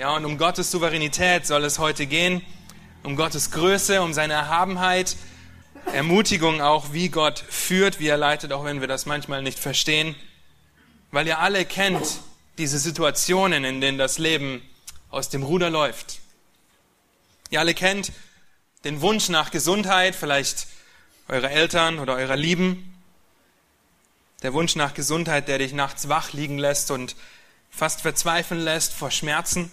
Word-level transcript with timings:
Ja, 0.00 0.16
und 0.16 0.24
um 0.24 0.38
Gottes 0.38 0.70
Souveränität 0.70 1.46
soll 1.46 1.62
es 1.62 1.78
heute 1.78 2.06
gehen, 2.06 2.40
um 3.02 3.16
Gottes 3.16 3.50
Größe, 3.50 4.00
um 4.00 4.14
seine 4.14 4.32
Erhabenheit, 4.32 5.14
Ermutigung 5.92 6.62
auch, 6.62 6.94
wie 6.94 7.10
Gott 7.10 7.44
führt, 7.50 8.00
wie 8.00 8.06
er 8.06 8.16
leitet, 8.16 8.50
auch 8.54 8.64
wenn 8.64 8.80
wir 8.80 8.88
das 8.88 9.04
manchmal 9.04 9.42
nicht 9.42 9.58
verstehen. 9.58 10.16
Weil 11.10 11.26
ihr 11.26 11.38
alle 11.38 11.66
kennt 11.66 12.20
diese 12.56 12.78
Situationen, 12.78 13.62
in 13.62 13.82
denen 13.82 13.98
das 13.98 14.16
Leben 14.16 14.62
aus 15.10 15.28
dem 15.28 15.42
Ruder 15.42 15.68
läuft. 15.68 16.20
Ihr 17.50 17.60
alle 17.60 17.74
kennt 17.74 18.10
den 18.84 19.02
Wunsch 19.02 19.28
nach 19.28 19.50
Gesundheit, 19.50 20.14
vielleicht 20.14 20.66
eure 21.28 21.50
Eltern 21.50 21.98
oder 21.98 22.14
eurer 22.14 22.36
Lieben. 22.36 22.94
Der 24.42 24.54
Wunsch 24.54 24.76
nach 24.76 24.94
Gesundheit, 24.94 25.46
der 25.46 25.58
dich 25.58 25.74
nachts 25.74 26.08
wach 26.08 26.32
liegen 26.32 26.56
lässt 26.56 26.90
und 26.90 27.16
fast 27.68 28.00
verzweifeln 28.00 28.62
lässt 28.62 28.94
vor 28.94 29.10
Schmerzen. 29.10 29.70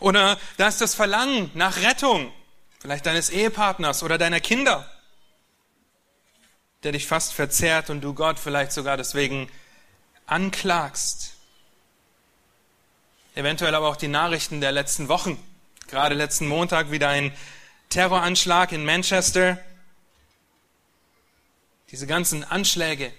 Oder 0.00 0.38
da 0.56 0.68
ist 0.68 0.80
das 0.80 0.94
Verlangen 0.94 1.50
nach 1.54 1.82
Rettung, 1.82 2.32
vielleicht 2.80 3.06
deines 3.06 3.30
Ehepartners 3.30 4.02
oder 4.02 4.18
deiner 4.18 4.40
Kinder, 4.40 4.90
der 6.82 6.92
dich 6.92 7.06
fast 7.06 7.32
verzehrt 7.32 7.90
und 7.90 8.00
du 8.00 8.14
Gott 8.14 8.38
vielleicht 8.38 8.72
sogar 8.72 8.96
deswegen 8.96 9.50
anklagst. 10.26 11.34
Eventuell 13.34 13.74
aber 13.74 13.88
auch 13.88 13.96
die 13.96 14.08
Nachrichten 14.08 14.60
der 14.60 14.72
letzten 14.72 15.08
Wochen. 15.08 15.38
Gerade 15.88 16.14
letzten 16.14 16.48
Montag 16.48 16.90
wieder 16.90 17.08
ein 17.08 17.32
Terroranschlag 17.90 18.72
in 18.72 18.84
Manchester. 18.84 19.58
Diese 21.90 22.06
ganzen 22.06 22.44
Anschläge. 22.44 23.12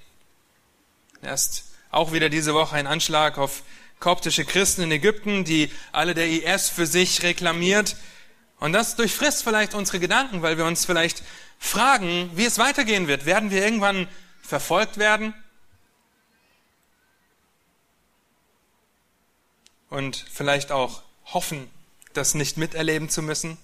Erst 1.22 1.66
auch 1.92 2.12
wieder 2.12 2.30
diese 2.30 2.54
Woche 2.54 2.76
ein 2.76 2.88
Anschlag 2.88 3.38
auf 3.38 3.64
koptische 4.00 4.46
Christen 4.46 4.84
in 4.84 4.92
Ägypten, 4.92 5.44
die 5.44 5.72
alle 5.92 6.14
der 6.14 6.28
IS 6.28 6.70
für 6.70 6.86
sich 6.86 7.24
reklamiert. 7.24 7.96
Und 8.60 8.74
das 8.74 8.96
durchfrisst 8.96 9.44
vielleicht 9.44 9.74
unsere 9.74 10.00
Gedanken, 10.00 10.42
weil 10.42 10.58
wir 10.58 10.66
uns 10.66 10.86
vielleicht 10.86 11.24
fragen, 11.60 12.32
wie 12.36 12.46
es 12.46 12.58
weitergehen 12.58 13.08
wird. 13.08 13.26
Werden 13.26 13.52
wir 13.52 13.64
irgendwann 13.64 14.08
verfolgt 14.42 14.98
werden? 14.98 15.34
Und 19.90 20.26
vielleicht 20.32 20.72
auch 20.72 21.04
hoffen, 21.26 21.70
das 22.14 22.34
nicht 22.34 22.58
miterleben 22.58 23.10
zu 23.10 23.22
müssen? 23.22 23.58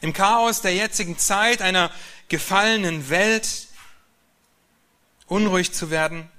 Im 0.00 0.12
Chaos 0.12 0.62
der 0.62 0.74
jetzigen 0.74 1.18
Zeit, 1.18 1.62
einer 1.62 1.90
gefallenen 2.28 3.08
Welt, 3.08 3.68
unruhig 5.26 5.72
zu 5.72 5.90
werden, 5.90 6.30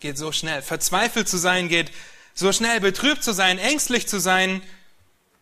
geht 0.00 0.18
so 0.18 0.30
schnell. 0.32 0.62
Verzweifelt 0.62 1.28
zu 1.28 1.38
sein 1.38 1.68
geht 1.68 1.90
so 2.38 2.52
schnell 2.52 2.78
betrübt 2.80 3.24
zu 3.24 3.32
sein, 3.32 3.58
ängstlich 3.58 4.06
zu 4.06 4.20
sein, 4.20 4.62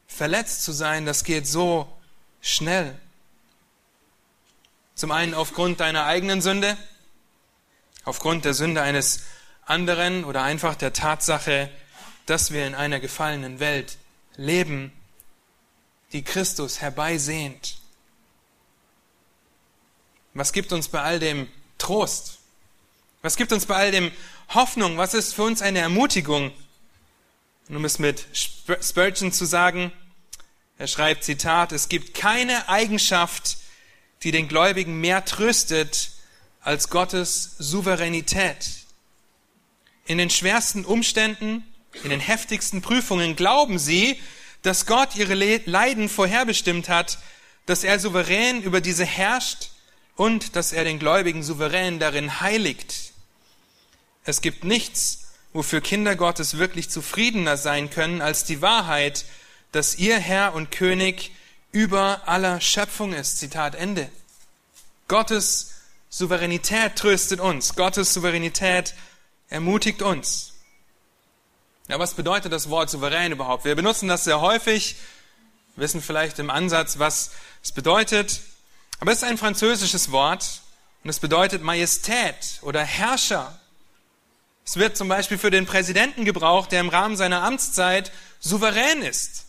verletzt 0.07 0.63
zu 0.63 0.73
sein, 0.73 1.05
das 1.05 1.25
geht 1.25 1.47
so 1.47 1.95
schnell. 2.41 2.99
Zum 4.95 5.11
einen 5.11 5.35
aufgrund 5.35 5.81
deiner 5.81 6.07
eigenen 6.07 6.41
Sünde, 6.41 6.75
aufgrund 8.07 8.47
der 8.47 8.55
Sünde 8.55 8.81
eines 8.81 9.25
anderen 9.67 10.25
oder 10.25 10.43
einfach 10.43 10.75
der 10.75 10.95
Tatsache, 10.95 11.69
dass 12.25 12.51
wir 12.51 12.67
in 12.67 12.75
einer 12.75 12.99
gefallenen 12.99 13.61
Welt 13.61 13.99
leben, 14.39 14.91
die 16.13 16.25
Christus 16.25 16.81
herbeisehnt. 16.81 17.77
Was 20.33 20.55
gibt 20.55 20.73
uns 20.73 20.89
bei 20.89 21.03
all 21.03 21.19
dem 21.19 21.47
Trost? 21.77 22.39
Was 23.21 23.37
gibt 23.37 23.53
uns 23.53 23.67
bei 23.67 23.77
all 23.77 23.91
dem 23.91 24.11
Hoffnung? 24.55 24.97
Was 24.97 25.13
ist 25.13 25.35
für 25.35 25.43
uns 25.43 25.61
eine 25.61 25.81
Ermutigung? 25.81 26.53
Und 27.69 27.77
um 27.77 27.85
es 27.85 27.99
mit 27.99 28.27
Spurgeon 28.33 29.33
zu 29.33 29.45
sagen, 29.45 29.93
er 30.79 30.87
schreibt 30.87 31.25
Zitat, 31.25 31.73
es 31.73 31.89
gibt 31.89 32.15
keine 32.15 32.69
Eigenschaft, 32.69 33.57
die 34.23 34.31
den 34.31 34.47
Gläubigen 34.47 35.01
mehr 35.01 35.25
tröstet 35.25 36.11
als 36.61 36.91
Gottes 36.91 37.57
Souveränität. 37.59 38.71
In 40.05 40.19
den 40.19 40.31
schwersten 40.31 40.85
Umständen, 40.85 41.65
in 42.05 42.11
den 42.11 42.21
heftigsten 42.21 42.83
Prüfungen 42.83 43.37
glauben 43.37 43.79
sie, 43.79 44.21
dass 44.63 44.87
Gott 44.87 45.17
ihre 45.17 45.35
Leiden 45.35 46.09
vorherbestimmt 46.09 46.89
hat, 46.89 47.19
dass 47.67 47.83
er 47.83 47.99
souverän 47.99 48.63
über 48.63 48.81
diese 48.81 49.05
herrscht 49.05 49.71
und 50.15 50.57
dass 50.57 50.73
er 50.73 50.85
den 50.85 50.99
Gläubigen 50.99 51.43
souverän 51.43 51.99
darin 51.99 52.41
heiligt. 52.41 53.13
Es 54.25 54.41
gibt 54.41 54.65
nichts, 54.65 55.26
wofür 55.57 55.81
Kinder 55.81 56.17
Gottes 56.17 56.59
wirklich 56.59 56.91
zufriedener 56.91 57.57
sein 57.57 57.89
können 57.91 58.21
als 58.21 58.45
die 58.45 58.61
Wahrheit, 58.61 59.25
dass 59.73 59.97
ihr 59.97 60.19
Herr 60.19 60.55
und 60.55 60.71
König 60.71 61.33
über 61.73 62.23
aller 62.27 62.61
Schöpfung 62.61 63.13
ist. 63.15 63.39
Zitat 63.39 63.75
Ende. 63.75 64.11
Gottes 65.09 65.73
Souveränität 66.11 66.97
tröstet 66.97 67.41
uns. 67.41 67.75
Gottes 67.75 68.13
Souveränität 68.13 68.95
ermutigt 69.49 70.03
uns. 70.03 70.53
Ja, 71.89 71.99
was 71.99 72.15
bedeutet 72.15 72.53
das 72.53 72.69
Wort 72.69 72.91
souverän 72.91 73.33
überhaupt? 73.33 73.65
Wir 73.65 73.77
benutzen 73.77 74.09
das 74.09 74.25
sehr 74.25 74.41
häufig, 74.41 74.97
wissen 75.77 76.03
vielleicht 76.03 76.39
im 76.39 76.51
Ansatz, 76.51 76.99
was 76.99 77.31
es 77.63 77.73
bedeutet. 77.73 78.41
Aber 79.01 79.13
es 79.13 79.19
ist 79.19 79.25
ein 79.25 79.39
französisches 79.39 80.11
Wort 80.11 80.61
und 81.03 81.11
es 81.11 81.21
bedeutet 81.21 81.63
Majestät 81.63 82.59
oder 82.63 82.83
Herrscher 82.83 83.59
es 84.67 84.77
wird 84.77 84.97
zum 84.97 85.09
Beispiel 85.09 85.39
für 85.39 85.51
den 85.51 85.65
Präsidenten 85.65 86.25
gebraucht, 86.25 86.73
der 86.73 86.81
im 86.81 86.89
Rahmen 86.89 87.17
seiner 87.17 87.45
Amtszeit 87.45 88.11
souverän 88.41 89.01
ist, 89.01 89.47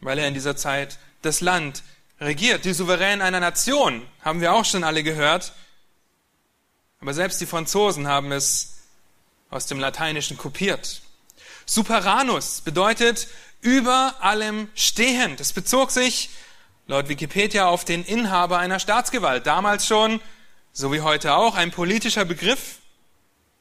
weil 0.00 0.18
er 0.18 0.28
in 0.28 0.34
dieser 0.34 0.56
Zeit 0.56 0.98
das 1.22 1.40
Land 1.40 1.82
regiert. 2.20 2.64
Die 2.64 2.72
Souverän 2.72 3.20
einer 3.20 3.40
Nation 3.40 4.06
haben 4.22 4.40
wir 4.40 4.54
auch 4.54 4.64
schon 4.64 4.84
alle 4.84 5.02
gehört. 5.02 5.52
Aber 7.00 7.14
selbst 7.14 7.40
die 7.40 7.46
Franzosen 7.46 8.06
haben 8.06 8.30
es 8.30 8.78
aus 9.50 9.66
dem 9.66 9.80
Lateinischen 9.80 10.36
kopiert. 10.36 11.02
Superanus 11.66 12.60
bedeutet 12.60 13.26
über 13.60 14.14
allem 14.20 14.68
stehend. 14.74 15.40
Es 15.40 15.52
bezog 15.52 15.90
sich 15.90 16.30
laut 16.86 17.08
Wikipedia 17.08 17.66
auf 17.66 17.84
den 17.84 18.04
Inhaber 18.04 18.58
einer 18.58 18.78
Staatsgewalt. 18.78 19.46
Damals 19.46 19.86
schon, 19.86 20.20
so 20.72 20.92
wie 20.92 21.00
heute 21.00 21.34
auch, 21.34 21.56
ein 21.56 21.72
politischer 21.72 22.24
Begriff. 22.24 22.78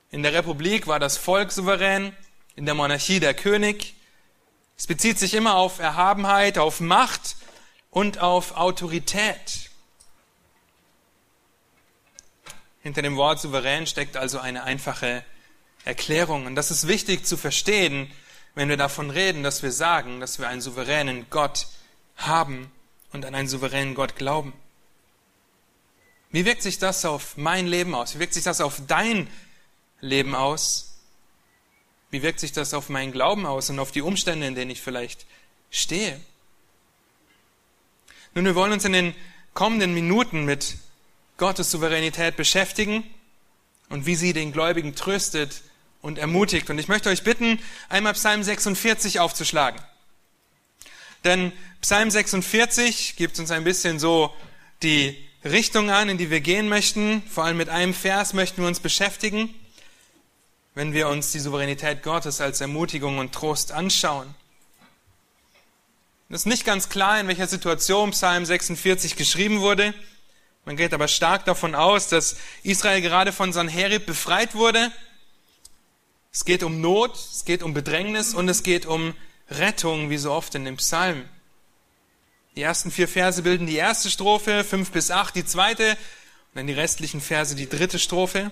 In 0.10 0.24
der 0.24 0.34
Republik 0.34 0.88
war 0.88 1.00
das 1.00 1.18
Volk 1.18 1.52
souverän, 1.52 2.16
in 2.56 2.66
der 2.66 2.76
Monarchie 2.76 3.20
der 3.20 3.34
König. 3.34 3.96
Es 4.78 4.88
bezieht 4.88 5.20
sich 5.20 5.34
immer 5.34 5.56
auf 5.56 5.80
Erhabenheit, 5.80 6.58
auf 6.58 6.80
Macht 6.80 7.36
und 7.92 8.20
auf 8.20 8.56
Autorität. 8.56 9.70
Hinter 12.82 13.02
dem 13.02 13.18
Wort 13.18 13.42
souverän 13.42 13.86
steckt 13.86 14.16
also 14.16 14.40
eine 14.40 14.64
einfache 14.64 15.26
Erklärung. 15.84 16.46
Und 16.46 16.56
das 16.56 16.72
ist 16.72 16.88
wichtig 16.88 17.26
zu 17.26 17.36
verstehen, 17.36 18.10
wenn 18.56 18.70
wir 18.70 18.78
davon 18.78 19.10
reden, 19.10 19.44
dass 19.44 19.62
wir 19.62 19.74
sagen, 19.74 20.22
dass 20.22 20.40
wir 20.40 20.48
einen 20.48 20.62
souveränen 20.62 21.26
Gott 21.30 21.68
haben 22.16 22.72
und 23.12 23.26
an 23.26 23.36
einen 23.36 23.50
souveränen 23.50 23.94
Gott 23.94 24.16
glauben. 24.16 24.54
Wie 26.32 26.46
wirkt 26.46 26.62
sich 26.62 26.80
das 26.80 27.04
auf 27.04 27.36
mein 27.36 27.68
Leben 27.68 27.94
aus? 27.94 28.16
Wie 28.16 28.20
wirkt 28.20 28.34
sich 28.34 28.44
das 28.44 28.62
auf 28.62 28.82
dein 28.88 29.18
Leben 29.18 29.47
aus? 30.36 30.88
Wie 32.10 32.22
wirkt 32.22 32.40
sich 32.40 32.52
das 32.52 32.74
auf 32.74 32.90
meinen 32.90 33.12
Glauben 33.12 33.46
aus 33.46 33.70
und 33.70 33.80
auf 33.80 33.92
die 33.92 34.02
Umstände, 34.02 34.48
in 34.48 34.56
denen 34.56 34.72
ich 34.72 34.82
vielleicht 34.82 35.26
stehe? 35.70 36.20
Nun, 38.34 38.46
wir 38.46 38.56
wollen 38.56 38.72
uns 38.72 38.86
in 38.86 38.94
den 38.94 39.16
kommenden 39.54 39.94
Minuten 39.94 40.46
mit 40.46 40.78
Gottes 41.38 41.72
Souveränität 41.72 42.38
beschäftigen 42.38 43.04
und 43.90 44.06
wie 44.06 44.16
sie 44.16 44.34
den 44.34 44.52
Gläubigen 44.52 44.96
tröstet 44.96 45.62
und 46.02 46.18
ermutigt. 46.18 46.70
Und 46.70 46.80
ich 46.80 46.88
möchte 46.88 47.10
euch 47.10 47.24
bitten, 47.24 47.60
einmal 47.90 48.14
Psalm 48.14 48.44
46 48.44 49.20
aufzuschlagen. 49.20 49.82
Denn 51.24 51.52
Psalm 51.82 52.10
46 52.10 53.16
gibt 53.16 53.40
uns 53.40 53.52
ein 53.52 53.64
bisschen 53.64 54.00
so 54.00 54.34
die 54.84 55.18
Richtung 55.44 55.90
an, 55.90 56.10
in 56.10 56.18
die 56.18 56.30
wir 56.30 56.42
gehen 56.42 56.70
möchten. 56.70 57.24
Vor 57.30 57.44
allem 57.44 57.58
mit 57.58 57.70
einem 57.70 57.94
Vers 57.94 58.34
möchten 58.34 58.62
wir 58.62 58.68
uns 58.68 58.80
beschäftigen 58.80 59.54
wenn 60.78 60.94
wir 60.94 61.08
uns 61.08 61.32
die 61.32 61.40
Souveränität 61.40 62.04
Gottes 62.04 62.40
als 62.40 62.62
Ermutigung 62.62 63.18
und 63.18 63.34
Trost 63.34 63.72
anschauen. 63.72 64.36
Es 66.30 66.42
ist 66.42 66.46
nicht 66.46 66.66
ganz 66.66 66.88
klar, 66.88 67.20
in 67.20 67.28
welcher 67.28 67.48
Situation 67.48 68.12
Psalm 68.12 68.46
46 68.46 69.16
geschrieben 69.16 69.62
wurde. 69.62 69.96
Man 70.66 70.78
geht 70.78 70.94
aber 70.94 71.08
stark 71.08 71.46
davon 71.46 71.74
aus, 71.74 72.10
dass 72.10 72.38
Israel 72.62 73.02
gerade 73.02 73.32
von 73.34 73.54
Sanherib 73.54 74.06
befreit 74.06 74.54
wurde. 74.54 74.92
Es 76.32 76.46
geht 76.46 76.62
um 76.62 76.80
Not, 76.80 77.16
es 77.16 77.44
geht 77.44 77.64
um 77.64 77.74
Bedrängnis 77.74 78.36
und 78.36 78.48
es 78.48 78.62
geht 78.62 78.86
um 78.86 79.16
Rettung, 79.50 80.12
wie 80.12 80.18
so 80.18 80.32
oft 80.32 80.54
in 80.54 80.64
dem 80.64 80.78
Psalm. 80.78 81.26
Die 82.56 82.62
ersten 82.62 82.92
vier 82.92 83.08
Verse 83.08 83.42
bilden 83.42 83.66
die 83.66 83.78
erste 83.78 84.12
Strophe, 84.12 84.64
fünf 84.64 84.92
bis 84.92 85.10
acht 85.10 85.34
die 85.34 85.46
zweite 85.46 85.90
und 85.90 86.54
dann 86.54 86.68
die 86.68 86.74
restlichen 86.74 87.20
Verse 87.20 87.56
die 87.56 87.68
dritte 87.68 87.98
Strophe. 87.98 88.52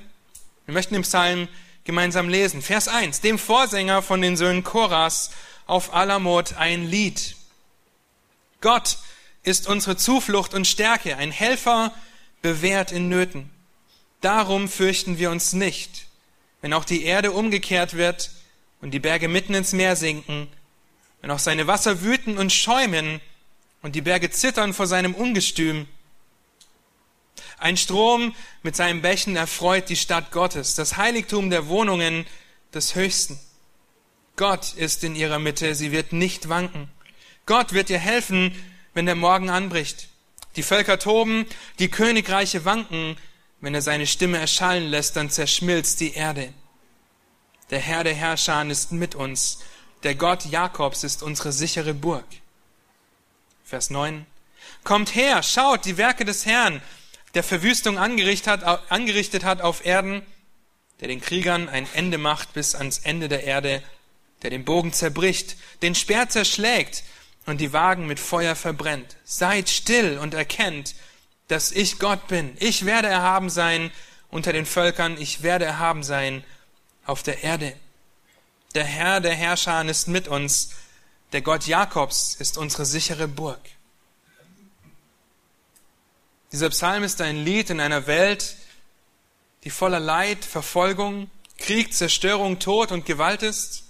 Wir 0.65 0.73
möchten 0.73 0.95
im 0.95 1.03
Psalm 1.03 1.47
gemeinsam 1.85 2.27
lesen. 2.27 2.61
Vers 2.61 2.87
1. 2.87 3.21
Dem 3.21 3.39
Vorsänger 3.39 4.01
von 4.01 4.21
den 4.21 4.35
Söhnen 4.35 4.63
Koras 4.63 5.31
auf 5.67 5.93
Alamot 5.93 6.55
ein 6.57 6.85
Lied. 6.85 7.35
Gott 8.59 8.97
ist 9.43 9.67
unsere 9.67 9.95
Zuflucht 9.95 10.53
und 10.53 10.65
Stärke, 10.67 11.17
ein 11.17 11.31
Helfer 11.31 11.93
bewährt 12.41 12.91
in 12.91 13.07
Nöten. 13.07 13.49
Darum 14.21 14.67
fürchten 14.67 15.19
wir 15.19 15.29
uns 15.29 15.53
nicht, 15.53 16.07
wenn 16.61 16.73
auch 16.73 16.85
die 16.85 17.03
Erde 17.03 17.31
umgekehrt 17.31 17.93
wird 17.93 18.31
und 18.81 18.91
die 18.91 18.99
Berge 18.99 19.27
mitten 19.27 19.53
ins 19.53 19.71
Meer 19.71 19.95
sinken, 19.95 20.47
wenn 21.21 21.29
auch 21.29 21.39
seine 21.39 21.67
Wasser 21.67 22.01
wüten 22.01 22.37
und 22.37 22.51
schäumen 22.51 23.21
und 23.83 23.95
die 23.95 24.01
Berge 24.01 24.31
zittern 24.31 24.73
vor 24.73 24.87
seinem 24.87 25.13
Ungestüm. 25.13 25.87
Ein 27.57 27.77
Strom 27.77 28.35
mit 28.63 28.75
seinen 28.75 29.01
Bächen 29.01 29.35
erfreut 29.35 29.89
die 29.89 29.95
Stadt 29.95 30.31
Gottes, 30.31 30.75
das 30.75 30.97
Heiligtum 30.97 31.49
der 31.49 31.67
Wohnungen 31.67 32.25
des 32.73 32.95
Höchsten. 32.95 33.39
Gott 34.35 34.73
ist 34.73 35.03
in 35.03 35.15
ihrer 35.15 35.39
Mitte, 35.39 35.75
sie 35.75 35.91
wird 35.91 36.11
nicht 36.11 36.49
wanken. 36.49 36.89
Gott 37.45 37.73
wird 37.73 37.89
ihr 37.89 37.99
helfen, 37.99 38.53
wenn 38.93 39.05
der 39.05 39.15
Morgen 39.15 39.49
anbricht. 39.49 40.09
Die 40.55 40.63
Völker 40.63 40.99
toben, 40.99 41.45
die 41.79 41.89
Königreiche 41.89 42.65
wanken, 42.65 43.17
wenn 43.61 43.73
er 43.73 43.81
seine 43.81 44.07
Stimme 44.07 44.37
erschallen 44.37 44.89
lässt, 44.89 45.15
dann 45.15 45.29
zerschmilzt 45.29 45.99
die 45.99 46.13
Erde. 46.13 46.53
Der 47.69 47.79
Herr 47.79 48.03
der 48.03 48.13
Herrscher 48.13 48.65
ist 48.65 48.91
mit 48.91 49.15
uns. 49.15 49.59
Der 50.03 50.15
Gott 50.15 50.45
Jakobs 50.45 51.03
ist 51.03 51.23
unsere 51.23 51.51
sichere 51.51 51.93
Burg. 51.93 52.25
Vers 53.63 53.89
9. 53.89 54.25
Kommt 54.83 55.15
her, 55.15 55.41
schaut 55.41 55.85
die 55.85 55.97
Werke 55.97 56.25
des 56.25 56.45
Herrn, 56.45 56.81
der 57.35 57.43
Verwüstung 57.43 57.97
angerichtet 57.97 58.63
hat, 58.63 58.91
angerichtet 58.91 59.43
hat 59.43 59.61
auf 59.61 59.85
Erden, 59.85 60.25
der 61.01 61.09
den 61.09 61.21
Kriegern 61.21 61.69
ein 61.69 61.87
Ende 61.93 62.17
macht 62.17 62.53
bis 62.53 62.73
ans 62.75 62.99
Ende 62.99 63.27
der 63.27 63.43
Erde, 63.43 63.83
der 64.41 64.49
den 64.49 64.65
Bogen 64.65 64.93
zerbricht, 64.93 65.57
den 65.81 65.95
Speer 65.95 66.29
zerschlägt 66.29 67.03
und 67.45 67.59
die 67.59 67.73
Wagen 67.73 68.07
mit 68.07 68.19
Feuer 68.19 68.55
verbrennt. 68.55 69.17
Seid 69.25 69.69
still 69.69 70.17
und 70.17 70.33
erkennt, 70.33 70.95
dass 71.49 71.71
ich 71.71 71.99
Gott 71.99 72.27
bin. 72.27 72.55
Ich 72.59 72.85
werde 72.85 73.09
erhaben 73.09 73.49
sein 73.49 73.91
unter 74.29 74.53
den 74.53 74.65
Völkern, 74.65 75.17
ich 75.19 75.43
werde 75.43 75.65
erhaben 75.65 76.03
sein 76.03 76.43
auf 77.05 77.21
der 77.21 77.43
Erde. 77.43 77.75
Der 78.73 78.85
Herr 78.85 79.19
der 79.19 79.35
Herrscher 79.35 79.83
ist 79.85 80.07
mit 80.07 80.27
uns, 80.27 80.71
der 81.33 81.41
Gott 81.41 81.67
Jakobs 81.67 82.35
ist 82.35 82.57
unsere 82.57 82.85
sichere 82.85 83.27
Burg. 83.27 83.59
Dieser 86.55 86.69
Psalm 86.69 87.03
ist 87.03 87.19
ein 87.19 87.43
Lied 87.43 87.69
in 87.69 87.81
einer 87.81 88.07
Welt, 88.07 88.55
die 89.65 89.69
voller 89.69 89.99
Leid, 89.99 90.45
Verfolgung, 90.45 91.29
Krieg, 91.57 91.93
Zerstörung, 91.93 92.59
Tod 92.59 92.93
und 92.93 93.05
Gewalt 93.05 93.43
ist 93.43 93.83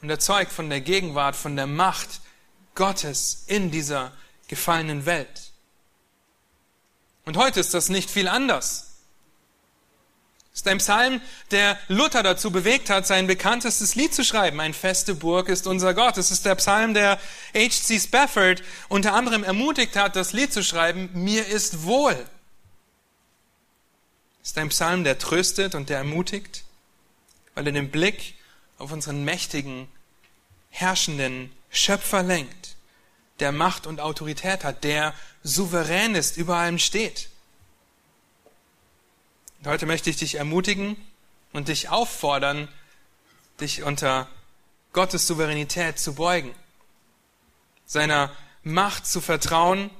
und 0.00 0.08
erzeugt 0.08 0.50
von 0.50 0.70
der 0.70 0.80
Gegenwart, 0.80 1.36
von 1.36 1.54
der 1.54 1.66
Macht 1.66 2.22
Gottes 2.74 3.44
in 3.46 3.70
dieser 3.70 4.12
gefallenen 4.48 5.04
Welt. 5.04 5.52
Und 7.26 7.36
heute 7.36 7.60
ist 7.60 7.74
das 7.74 7.90
nicht 7.90 8.08
viel 8.08 8.28
anders. 8.28 8.93
Ist 10.54 10.68
ein 10.68 10.78
Psalm, 10.78 11.20
der 11.50 11.76
Luther 11.88 12.22
dazu 12.22 12.52
bewegt 12.52 12.88
hat, 12.88 13.08
sein 13.08 13.26
bekanntestes 13.26 13.96
Lied 13.96 14.14
zu 14.14 14.24
schreiben. 14.24 14.60
Ein 14.60 14.72
feste 14.72 15.16
Burg 15.16 15.48
ist 15.48 15.66
unser 15.66 15.94
Gott. 15.94 16.16
Es 16.16 16.30
ist 16.30 16.46
der 16.46 16.54
Psalm, 16.54 16.94
der 16.94 17.18
H.C. 17.56 17.98
Spafford 17.98 18.62
unter 18.88 19.14
anderem 19.14 19.42
ermutigt 19.42 19.96
hat, 19.96 20.14
das 20.14 20.32
Lied 20.32 20.52
zu 20.52 20.62
schreiben, 20.62 21.10
Mir 21.12 21.44
ist 21.44 21.82
wohl. 21.82 22.16
Ist 24.44 24.56
ein 24.56 24.68
Psalm, 24.68 25.02
der 25.02 25.18
tröstet 25.18 25.74
und 25.74 25.88
der 25.88 25.98
ermutigt, 25.98 26.62
weil 27.56 27.66
er 27.66 27.72
den 27.72 27.90
Blick 27.90 28.34
auf 28.78 28.92
unseren 28.92 29.24
mächtigen, 29.24 29.88
herrschenden 30.70 31.50
Schöpfer 31.68 32.22
lenkt, 32.22 32.76
der 33.40 33.50
Macht 33.50 33.88
und 33.88 34.00
Autorität 34.00 34.62
hat, 34.62 34.84
der 34.84 35.14
souverän 35.42 36.14
ist, 36.14 36.36
über 36.36 36.56
allem 36.58 36.78
steht. 36.78 37.28
Heute 39.66 39.86
möchte 39.86 40.10
ich 40.10 40.16
dich 40.16 40.34
ermutigen 40.34 40.94
und 41.54 41.68
dich 41.68 41.88
auffordern, 41.88 42.68
dich 43.60 43.82
unter 43.82 44.28
Gottes 44.92 45.26
Souveränität 45.26 45.98
zu 45.98 46.14
beugen, 46.14 46.54
seiner 47.86 48.30
Macht 48.62 49.06
zu 49.06 49.22
vertrauen, 49.22 49.90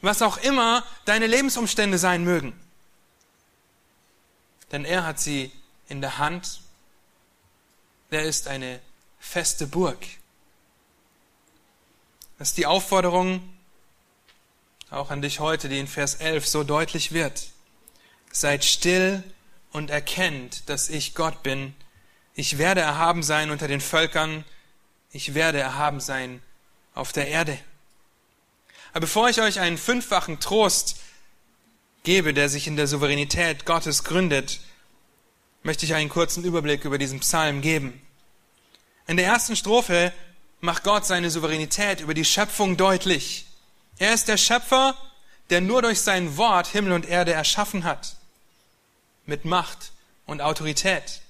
was 0.00 0.22
auch 0.22 0.38
immer 0.38 0.84
deine 1.04 1.26
Lebensumstände 1.26 1.98
sein 1.98 2.24
mögen. 2.24 2.58
Denn 4.72 4.86
er 4.86 5.04
hat 5.04 5.20
sie 5.20 5.52
in 5.88 6.00
der 6.00 6.16
Hand. 6.16 6.62
Er 8.10 8.22
ist 8.22 8.48
eine 8.48 8.80
feste 9.18 9.66
Burg. 9.66 9.98
Das 12.38 12.48
ist 12.48 12.56
die 12.56 12.66
Aufforderung 12.66 13.42
auch 14.90 15.10
an 15.10 15.20
dich 15.20 15.40
heute, 15.40 15.68
die 15.68 15.78
in 15.78 15.88
Vers 15.88 16.14
11 16.14 16.46
so 16.46 16.64
deutlich 16.64 17.12
wird. 17.12 17.53
Seid 18.36 18.64
still 18.64 19.22
und 19.70 19.90
erkennt, 19.90 20.68
dass 20.68 20.88
ich 20.88 21.14
Gott 21.14 21.44
bin. 21.44 21.72
Ich 22.34 22.58
werde 22.58 22.80
erhaben 22.80 23.22
sein 23.22 23.52
unter 23.52 23.68
den 23.68 23.80
Völkern. 23.80 24.44
Ich 25.12 25.34
werde 25.34 25.60
erhaben 25.60 26.00
sein 26.00 26.42
auf 26.96 27.12
der 27.12 27.28
Erde. 27.28 27.56
Aber 28.90 29.02
bevor 29.02 29.28
ich 29.28 29.40
euch 29.40 29.60
einen 29.60 29.78
fünffachen 29.78 30.40
Trost 30.40 30.96
gebe, 32.02 32.34
der 32.34 32.48
sich 32.48 32.66
in 32.66 32.74
der 32.74 32.88
Souveränität 32.88 33.66
Gottes 33.66 34.02
gründet, 34.02 34.58
möchte 35.62 35.86
ich 35.86 35.94
einen 35.94 36.08
kurzen 36.08 36.42
Überblick 36.42 36.84
über 36.84 36.98
diesen 36.98 37.20
Psalm 37.20 37.60
geben. 37.60 38.02
In 39.06 39.16
der 39.16 39.26
ersten 39.26 39.54
Strophe 39.54 40.12
macht 40.60 40.82
Gott 40.82 41.06
seine 41.06 41.30
Souveränität 41.30 42.00
über 42.00 42.14
die 42.14 42.24
Schöpfung 42.24 42.76
deutlich. 42.76 43.46
Er 43.98 44.12
ist 44.12 44.26
der 44.26 44.38
Schöpfer, 44.38 44.96
der 45.50 45.60
nur 45.60 45.82
durch 45.82 46.00
sein 46.00 46.36
Wort 46.36 46.66
Himmel 46.66 46.94
und 46.94 47.06
Erde 47.06 47.32
erschaffen 47.32 47.84
hat 47.84 48.16
mit 49.26 49.44
Macht 49.44 49.92
und 50.26 50.40
Autorität. 50.40 51.20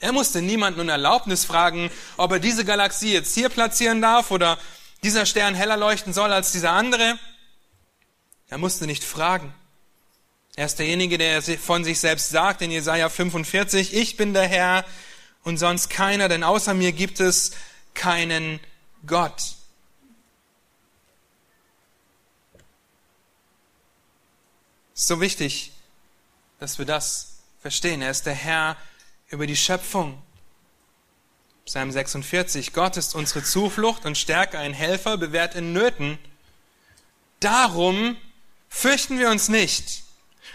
Er 0.00 0.12
musste 0.12 0.42
niemanden 0.42 0.80
um 0.80 0.88
Erlaubnis 0.88 1.44
fragen, 1.44 1.90
ob 2.16 2.32
er 2.32 2.40
diese 2.40 2.64
Galaxie 2.64 3.12
jetzt 3.12 3.34
hier 3.34 3.48
platzieren 3.48 4.02
darf 4.02 4.30
oder 4.30 4.58
dieser 5.02 5.26
Stern 5.26 5.54
heller 5.54 5.76
leuchten 5.76 6.12
soll 6.12 6.32
als 6.32 6.52
dieser 6.52 6.72
andere. 6.72 7.18
Er 8.48 8.58
musste 8.58 8.86
nicht 8.86 9.04
fragen. 9.04 9.54
Er 10.56 10.66
ist 10.66 10.78
derjenige, 10.78 11.18
der 11.18 11.42
von 11.42 11.84
sich 11.84 11.98
selbst 11.98 12.30
sagt 12.30 12.62
in 12.62 12.70
Jesaja 12.70 13.08
45, 13.08 13.94
ich 13.94 14.16
bin 14.16 14.34
der 14.34 14.48
Herr 14.48 14.84
und 15.44 15.56
sonst 15.56 15.88
keiner, 15.88 16.28
denn 16.28 16.44
außer 16.44 16.74
mir 16.74 16.92
gibt 16.92 17.20
es 17.20 17.52
keinen 17.94 18.60
Gott. 19.06 19.56
so 25.06 25.20
wichtig, 25.20 25.71
dass 26.62 26.78
wir 26.78 26.86
das 26.86 27.38
verstehen. 27.60 28.02
Er 28.02 28.12
ist 28.12 28.24
der 28.24 28.34
Herr 28.34 28.76
über 29.30 29.48
die 29.48 29.56
Schöpfung. 29.56 30.22
Psalm 31.66 31.90
46. 31.90 32.72
Gott 32.72 32.96
ist 32.96 33.16
unsere 33.16 33.42
Zuflucht 33.42 34.04
und 34.04 34.16
Stärke, 34.16 34.60
ein 34.60 34.72
Helfer, 34.72 35.16
bewährt 35.16 35.56
in 35.56 35.72
Nöten. 35.72 36.18
Darum 37.40 38.16
fürchten 38.68 39.18
wir 39.18 39.28
uns 39.30 39.48
nicht. 39.48 40.04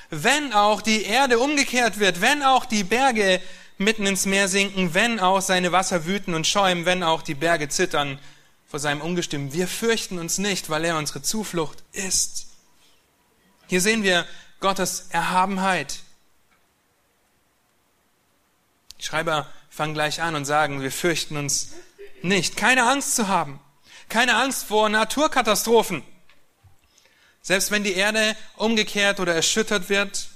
Wenn 0.10 0.54
auch 0.54 0.82
die 0.82 1.04
Erde 1.04 1.40
umgekehrt 1.40 2.00
wird, 2.00 2.22
wenn 2.22 2.42
auch 2.42 2.64
die 2.64 2.86
Berge 2.86 3.42
mitten 3.78 4.06
ins 4.06 4.26
Meer 4.26 4.48
sinken, 4.48 4.94
wenn 4.94 5.20
auch 5.20 5.42
seine 5.42 5.74
Wasser 5.74 6.06
wüten 6.06 6.36
und 6.36 6.48
schäumen, 6.48 6.86
wenn 6.86 7.04
auch 7.04 7.22
die 7.22 7.36
Berge 7.36 7.68
zittern 7.68 8.18
vor 8.66 8.80
seinem 8.80 9.02
Ungestüm. 9.02 9.52
Wir 9.52 9.68
fürchten 9.68 10.20
uns 10.20 10.38
nicht, 10.38 10.70
weil 10.70 10.86
er 10.86 10.98
unsere 10.98 11.22
Zuflucht 11.22 11.84
ist. 11.92 12.48
Hier 13.68 13.82
sehen 13.82 14.04
wir 14.04 14.26
Gottes 14.60 15.08
Erhabenheit. 15.10 16.00
Die 19.00 19.04
Schreiber 19.04 19.48
fangen 19.70 19.94
gleich 19.94 20.22
an 20.22 20.36
und 20.36 20.46
sagen, 20.46 20.82
wir 20.82 20.92
fürchten 20.92 21.38
uns 21.38 21.74
nicht. 22.24 22.58
Keine 22.58 22.90
Angst 22.90 23.16
zu 23.16 23.28
haben. 23.28 23.60
Keine 24.10 24.36
Angst 24.36 24.66
vor 24.66 24.90
Naturkatastrophen. 24.90 26.04
Selbst 27.42 27.72
wenn 27.72 27.84
die 27.84 27.94
Erde 27.94 28.36
umgekehrt 28.56 29.20
oder 29.20 29.36
erschüttert 29.36 29.90
wird. 29.90 30.30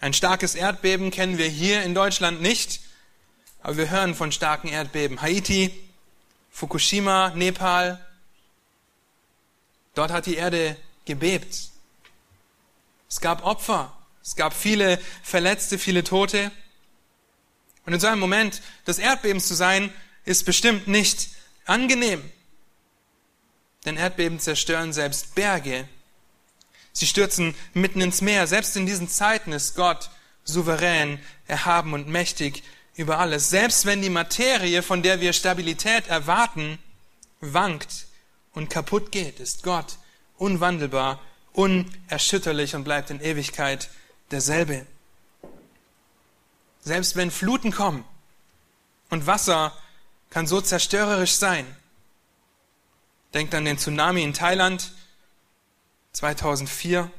Ein 0.00 0.12
starkes 0.12 0.54
Erdbeben 0.54 1.10
kennen 1.10 1.38
wir 1.38 1.48
hier 1.48 1.82
in 1.82 1.94
Deutschland 1.94 2.42
nicht, 2.42 2.80
aber 3.62 3.76
wir 3.76 3.90
hören 3.90 4.14
von 4.14 4.32
starken 4.32 4.68
Erdbeben. 4.68 5.22
Haiti, 5.22 5.72
Fukushima, 6.50 7.30
Nepal. 7.30 8.04
Dort 9.94 10.10
hat 10.10 10.26
die 10.26 10.34
Erde 10.34 10.76
gebebt. 11.04 11.71
Es 13.12 13.20
gab 13.20 13.44
Opfer. 13.44 13.92
Es 14.22 14.36
gab 14.36 14.54
viele 14.54 14.98
Verletzte, 15.22 15.78
viele 15.78 16.02
Tote. 16.02 16.50
Und 17.84 17.92
in 17.92 18.00
so 18.00 18.06
einem 18.06 18.20
Moment 18.20 18.62
des 18.86 18.98
Erdbebens 18.98 19.46
zu 19.48 19.54
sein, 19.54 19.92
ist 20.24 20.46
bestimmt 20.46 20.88
nicht 20.88 21.28
angenehm. 21.66 22.22
Denn 23.84 23.98
Erdbeben 23.98 24.40
zerstören 24.40 24.94
selbst 24.94 25.34
Berge. 25.34 25.86
Sie 26.94 27.06
stürzen 27.06 27.54
mitten 27.74 28.00
ins 28.00 28.22
Meer. 28.22 28.46
Selbst 28.46 28.78
in 28.78 28.86
diesen 28.86 29.10
Zeiten 29.10 29.52
ist 29.52 29.76
Gott 29.76 30.08
souverän, 30.44 31.20
erhaben 31.46 31.92
und 31.92 32.08
mächtig 32.08 32.62
über 32.94 33.18
alles. 33.18 33.50
Selbst 33.50 33.84
wenn 33.84 34.00
die 34.00 34.08
Materie, 34.08 34.82
von 34.82 35.02
der 35.02 35.20
wir 35.20 35.34
Stabilität 35.34 36.06
erwarten, 36.06 36.78
wankt 37.42 38.06
und 38.54 38.70
kaputt 38.70 39.12
geht, 39.12 39.38
ist 39.38 39.64
Gott 39.64 39.98
unwandelbar, 40.38 41.20
unerschütterlich 41.52 42.74
und 42.74 42.84
bleibt 42.84 43.10
in 43.10 43.20
Ewigkeit 43.20 43.90
derselbe. 44.30 44.86
Selbst 46.80 47.16
wenn 47.16 47.30
Fluten 47.30 47.70
kommen 47.70 48.04
und 49.10 49.26
Wasser 49.26 49.76
kann 50.30 50.46
so 50.46 50.60
zerstörerisch 50.60 51.34
sein. 51.34 51.66
Denkt 53.34 53.54
an 53.54 53.64
den 53.64 53.78
Tsunami 53.78 54.22
in 54.22 54.34
Thailand 54.34 54.92
2004. 56.12 57.10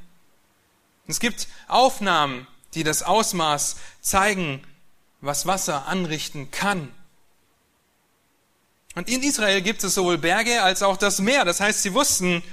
Es 1.07 1.19
gibt 1.19 1.47
Aufnahmen, 1.67 2.47
die 2.73 2.83
das 2.83 3.03
Ausmaß 3.03 3.77
zeigen, 4.01 4.63
was 5.21 5.45
Wasser 5.45 5.87
anrichten 5.87 6.51
kann. 6.51 6.91
Und 8.95 9.09
in 9.09 9.23
Israel 9.23 9.61
gibt 9.61 9.83
es 9.83 9.95
sowohl 9.95 10.17
Berge 10.17 10.61
als 10.61 10.83
auch 10.83 10.97
das 10.97 11.19
Meer. 11.19 11.45
Das 11.45 11.59
heißt, 11.59 11.81
sie 11.81 11.93
wussten, 11.93 12.43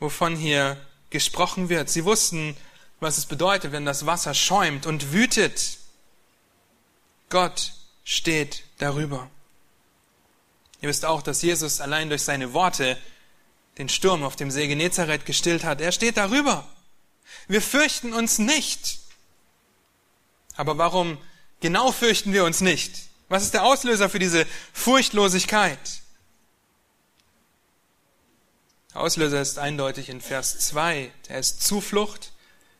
wovon 0.00 0.36
hier 0.36 0.76
gesprochen 1.10 1.68
wird. 1.68 1.88
Sie 1.88 2.04
wussten, 2.04 2.56
was 3.00 3.18
es 3.18 3.26
bedeutet, 3.26 3.72
wenn 3.72 3.84
das 3.84 4.06
Wasser 4.06 4.34
schäumt 4.34 4.86
und 4.86 5.12
wütet. 5.12 5.78
Gott 7.30 7.72
steht 8.04 8.64
darüber. 8.78 9.30
Ihr 10.80 10.88
wisst 10.88 11.04
auch, 11.04 11.22
dass 11.22 11.42
Jesus 11.42 11.80
allein 11.80 12.08
durch 12.08 12.22
seine 12.22 12.52
Worte 12.52 12.98
den 13.78 13.88
Sturm 13.88 14.22
auf 14.22 14.36
dem 14.36 14.50
See 14.50 14.66
Genezareth 14.68 15.26
gestillt 15.26 15.64
hat. 15.64 15.80
Er 15.80 15.92
steht 15.92 16.16
darüber. 16.16 16.68
Wir 17.48 17.62
fürchten 17.62 18.12
uns 18.12 18.38
nicht. 18.38 18.98
Aber 20.56 20.78
warum 20.78 21.18
genau 21.60 21.90
fürchten 21.90 22.32
wir 22.32 22.44
uns 22.44 22.60
nicht? 22.60 23.08
Was 23.28 23.42
ist 23.42 23.54
der 23.54 23.64
Auslöser 23.64 24.08
für 24.08 24.18
diese 24.18 24.46
Furchtlosigkeit? 24.72 25.78
Der 28.94 29.00
Auslöser 29.00 29.40
ist 29.40 29.58
eindeutig 29.58 30.08
in 30.08 30.20
Vers 30.20 30.58
2. 30.60 31.10
Er 31.28 31.38
ist 31.40 31.62
Zuflucht, 31.62 32.32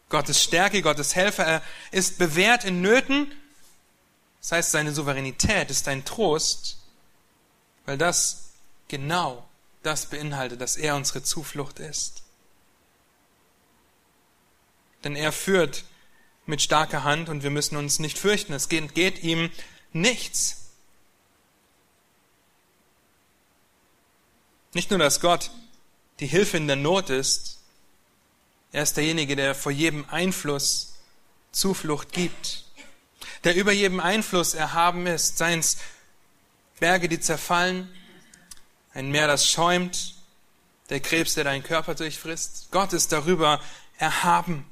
Gottes 0.09 0.43
Stärke, 0.43 0.81
Gottes 0.81 1.17
Helfer. 1.17 1.45
Er 1.45 1.63
ist 1.91 2.19
bewährt 2.19 2.65
in 2.65 2.81
Nöten. 2.81 3.33
Das 4.41 4.53
heißt, 4.53 4.71
seine 4.71 4.93
Souveränität 4.93 5.71
ist 5.71 5.89
ein 5.89 6.05
Trost, 6.05 6.79
weil 7.85 7.99
das 7.99 8.51
genau 8.87 9.45
das 9.83 10.07
beinhaltet, 10.07 10.61
dass 10.61 10.77
er 10.77 10.95
unsere 10.95 11.25
Zuflucht 11.25 11.81
ist. 11.81 12.23
Denn 15.03 15.17
er 15.17 15.33
führt 15.33 15.85
mit 16.47 16.63
starker 16.63 17.03
Hand 17.03 17.29
und 17.29 17.43
wir 17.43 17.51
müssen 17.51 17.77
uns 17.77 17.99
nicht 17.99 18.19
fürchten. 18.19 18.53
Es 18.53 18.69
geht, 18.69 18.95
geht 18.95 19.25
ihm 19.25 19.51
nichts. 19.93 20.71
Nicht 24.75 24.91
nur, 24.91 24.99
dass 24.99 25.21
Gott 25.21 25.51
die 26.21 26.27
Hilfe 26.27 26.57
in 26.57 26.67
der 26.67 26.77
Not 26.77 27.11
ist, 27.11 27.61
er 28.73 28.83
ist 28.83 28.97
derjenige, 28.97 29.37
der 29.37 29.55
vor 29.55 29.73
jedem 29.73 30.05
Einfluss 30.09 30.95
Zuflucht 31.53 32.13
gibt, 32.13 32.65
der 33.45 33.55
über 33.55 33.73
jedem 33.73 34.01
Einfluss 34.01 34.55
erhaben 34.55 35.07
ist, 35.07 35.39
seien 35.39 35.61
es 35.61 35.79
Berge, 36.81 37.09
die 37.09 37.21
zerfallen, 37.21 37.89
ein 38.93 39.11
Meer, 39.11 39.27
das 39.27 39.49
schäumt, 39.49 40.15
der 40.91 41.01
Krebs, 41.01 41.35
der 41.35 41.45
deinen 41.45 41.63
Körper 41.63 41.95
durchfrisst. 41.95 42.69
Gott 42.71 42.93
ist 42.93 43.13
darüber 43.13 43.61
erhaben. 43.99 44.67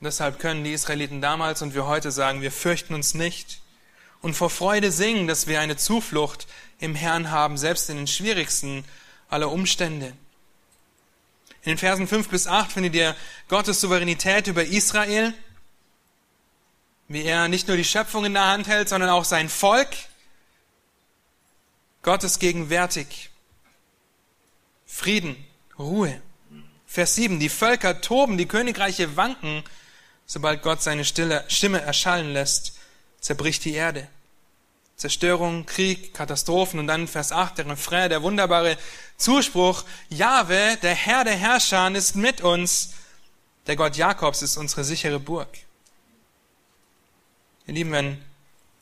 Deshalb 0.00 0.40
können 0.40 0.64
die 0.64 0.72
Israeliten 0.72 1.20
damals 1.20 1.62
und 1.62 1.74
wir 1.74 1.86
heute 1.86 2.10
sagen, 2.10 2.40
wir 2.40 2.50
fürchten 2.50 2.94
uns 2.94 3.14
nicht 3.14 3.60
und 4.20 4.34
vor 4.34 4.50
Freude 4.50 4.90
singen, 4.90 5.26
dass 5.26 5.46
wir 5.46 5.60
eine 5.60 5.76
Zuflucht 5.76 6.46
im 6.78 6.94
Herrn 6.94 7.30
haben, 7.30 7.56
selbst 7.56 7.88
in 7.90 7.96
den 7.96 8.06
schwierigsten 8.06 8.84
aller 9.32 9.50
Umstände. 9.50 10.14
In 11.62 11.72
den 11.72 11.78
Versen 11.78 12.08
5 12.08 12.28
bis 12.28 12.46
8 12.46 12.72
findet 12.72 12.94
ihr 12.94 13.16
Gottes 13.48 13.80
Souveränität 13.80 14.46
über 14.46 14.64
Israel, 14.64 15.32
wie 17.08 17.22
er 17.22 17.48
nicht 17.48 17.68
nur 17.68 17.76
die 17.76 17.84
Schöpfung 17.84 18.24
in 18.24 18.34
der 18.34 18.46
Hand 18.46 18.68
hält, 18.68 18.88
sondern 18.88 19.10
auch 19.10 19.24
sein 19.24 19.48
Volk. 19.48 19.90
Gott 22.02 22.24
ist 22.24 22.38
gegenwärtig. 22.38 23.30
Frieden, 24.86 25.36
Ruhe. 25.78 26.20
Vers 26.86 27.14
7, 27.14 27.38
die 27.38 27.48
Völker 27.48 28.00
toben, 28.00 28.38
die 28.38 28.46
Königreiche 28.46 29.16
wanken, 29.16 29.62
Sobald 30.32 30.62
Gott 30.62 30.82
seine 30.82 31.04
stille 31.04 31.44
Stimme 31.48 31.82
erschallen 31.82 32.32
lässt, 32.32 32.78
zerbricht 33.20 33.66
die 33.66 33.74
Erde. 33.74 34.08
Zerstörung, 35.02 35.66
Krieg, 35.66 36.14
Katastrophen 36.14 36.78
und 36.78 36.86
dann 36.86 37.08
Vers 37.08 37.32
8, 37.32 37.58
der 37.58 37.66
Refrain, 37.66 38.08
der 38.08 38.22
wunderbare 38.22 38.78
Zuspruch, 39.16 39.82
Jahwe, 40.10 40.78
der 40.80 40.94
Herr 40.94 41.24
der 41.24 41.34
Herrscher, 41.34 41.90
ist 41.90 42.14
mit 42.14 42.40
uns, 42.40 42.90
der 43.66 43.74
Gott 43.74 43.96
Jakobs 43.96 44.42
ist 44.42 44.56
unsere 44.56 44.84
sichere 44.84 45.18
Burg. 45.18 45.48
Ihr 47.66 47.74
Lieben, 47.74 47.90
wenn 47.90 48.24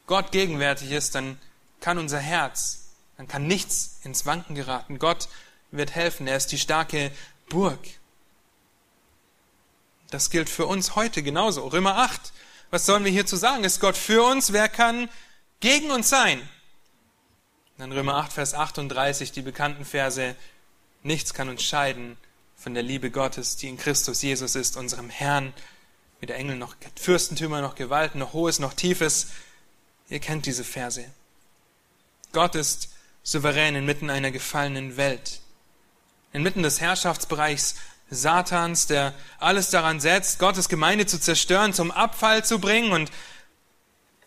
Gott 0.07 0.31
gegenwärtig 0.31 0.91
ist, 0.91 1.15
dann 1.15 1.39
kann 1.81 1.97
unser 1.97 2.19
Herz, 2.19 2.91
dann 3.17 3.27
kann 3.27 3.47
nichts 3.47 4.01
ins 4.05 4.27
Wanken 4.27 4.55
geraten. 4.55 4.99
Gott 4.99 5.27
wird 5.71 5.95
helfen, 5.95 6.27
er 6.27 6.37
ist 6.37 6.53
die 6.53 6.59
starke 6.59 7.13
Burg. 7.49 7.81
Das 10.11 10.29
gilt 10.29 10.51
für 10.51 10.67
uns 10.67 10.97
heute 10.97 11.23
genauso. 11.23 11.67
Römer 11.67 11.97
8. 11.97 12.21
Was 12.69 12.85
sollen 12.85 13.05
wir 13.05 13.11
hierzu 13.11 13.37
sagen? 13.37 13.65
Ist 13.65 13.81
Gott 13.81 13.97
für 13.97 14.23
uns? 14.23 14.53
Wer 14.53 14.69
kann 14.69 15.09
gegen 15.61 15.91
uns 15.91 16.09
sein? 16.09 16.47
Dann 17.79 17.93
Römer 17.93 18.17
8, 18.17 18.33
Vers 18.33 18.55
38, 18.55 19.33
die 19.33 19.43
bekannten 19.43 19.85
Verse. 19.85 20.35
Nichts 21.03 21.33
kann 21.33 21.49
uns 21.49 21.63
scheiden 21.63 22.19
von 22.57 22.75
der 22.75 22.83
Liebe 22.83 23.11
Gottes, 23.11 23.57
die 23.57 23.69
in 23.69 23.79
Christus 23.79 24.21
Jesus 24.21 24.55
ist, 24.55 24.77
unserem 24.77 25.09
Herrn. 25.09 25.55
Weder 26.21 26.35
Engel 26.35 26.57
noch 26.57 26.77
Fürstentümer 26.97 27.63
noch 27.63 27.75
Gewalt, 27.75 28.15
noch 28.15 28.35
Hohes 28.35 28.59
noch 28.59 28.75
Tiefes. 28.75 29.29
Ihr 30.11 30.21
kennt 30.21 30.45
diese 30.45 30.65
Verse. 30.65 31.05
Gott 32.33 32.55
ist 32.55 32.91
souverän 33.23 33.75
inmitten 33.75 34.11
einer 34.11 34.31
gefallenen 34.31 34.97
Welt. 34.97 35.41
Inmitten 36.33 36.63
des 36.63 36.81
Herrschaftsbereichs 36.81 37.77
Satans, 38.11 38.87
der 38.87 39.15
alles 39.39 39.71
daran 39.71 40.01
setzt, 40.01 40.39
Gottes 40.39 40.69
Gemeinde 40.69 41.07
zu 41.07 41.19
zerstören, 41.19 41.73
zum 41.73 41.91
Abfall 41.91 42.45
zu 42.45 42.59
bringen 42.59 42.93
und 42.93 43.11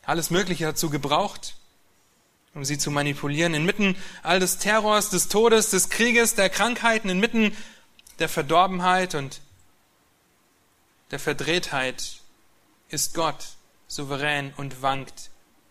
alles 0.06 0.30
Mögliche 0.30 0.66
dazu 0.66 0.90
gebraucht, 0.90 1.56
um 2.54 2.66
sie 2.66 2.78
zu 2.78 2.92
manipulieren. 2.92 3.54
Inmitten 3.54 3.96
all 4.22 4.40
des 4.40 4.58
Terrors, 4.58 5.10
des 5.10 5.30
Todes, 5.30 5.70
des 5.70 5.90
Krieges, 5.90 6.36
der 6.36 6.50
Krankheiten, 6.50 7.10
inmitten 7.10 7.56
der 8.20 8.30
Verdorbenheit 8.30 9.16
und 9.16 9.42
der 11.12 11.20
Verdrehtheit 11.20 12.22
ist 12.90 13.14
Gott 13.14 13.46
souverän 13.88 14.54
und 14.58 14.82
wankt 14.82 15.30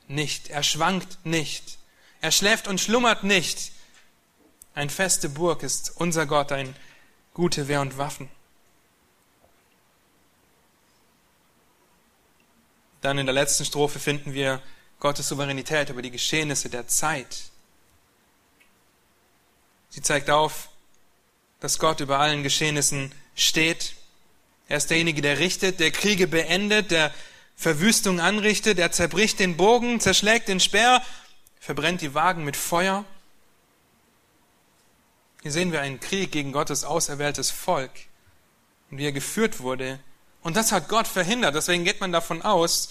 nicht. 0.08 0.50
Er 0.50 0.62
schwankt 0.62 1.18
nicht. 1.24 1.78
Er 2.20 2.32
schläft 2.32 2.68
und 2.68 2.80
schlummert 2.80 3.24
nicht. 3.24 3.72
Ein 4.74 4.90
feste 4.90 5.28
Burg 5.28 5.62
ist 5.62 5.92
unser 5.96 6.26
Gott, 6.26 6.52
ein 6.52 6.74
gute 7.34 7.68
Wehr 7.68 7.80
und 7.80 7.98
Waffen. 7.98 8.28
Dann 13.02 13.18
in 13.18 13.26
der 13.26 13.34
letzten 13.34 13.64
Strophe 13.64 13.98
finden 13.98 14.32
wir 14.32 14.62
Gottes 15.00 15.28
Souveränität 15.28 15.90
über 15.90 16.00
die 16.00 16.12
Geschehnisse 16.12 16.70
der 16.70 16.86
Zeit. 16.86 17.50
Sie 19.90 20.00
zeigt 20.00 20.30
auf, 20.30 20.68
dass 21.60 21.78
Gott 21.78 22.00
über 22.00 22.20
allen 22.20 22.44
Geschehnissen 22.44 23.12
steht. 23.34 23.94
Er 24.68 24.76
ist 24.76 24.88
derjenige, 24.88 25.20
der 25.20 25.40
richtet, 25.40 25.80
der 25.80 25.90
Kriege 25.90 26.28
beendet, 26.28 26.92
der 26.92 27.12
Verwüstung 27.56 28.20
anrichtet, 28.20 28.78
er 28.78 28.92
zerbricht 28.92 29.40
den 29.40 29.56
Bogen, 29.56 30.00
zerschlägt 30.00 30.48
den 30.48 30.60
Speer, 30.60 31.04
verbrennt 31.60 32.00
die 32.00 32.14
Wagen 32.14 32.44
mit 32.44 32.56
Feuer. 32.56 33.04
Hier 35.42 35.52
sehen 35.52 35.72
wir 35.72 35.80
einen 35.80 35.98
Krieg 35.98 36.30
gegen 36.30 36.52
Gottes 36.52 36.84
auserwähltes 36.84 37.50
Volk 37.50 37.90
und 38.90 38.98
wie 38.98 39.06
er 39.06 39.12
geführt 39.12 39.58
wurde. 39.58 39.98
Und 40.42 40.56
das 40.56 40.72
hat 40.72 40.88
Gott 40.88 41.06
verhindert. 41.06 41.54
Deswegen 41.54 41.84
geht 41.84 42.00
man 42.00 42.12
davon 42.12 42.42
aus, 42.42 42.90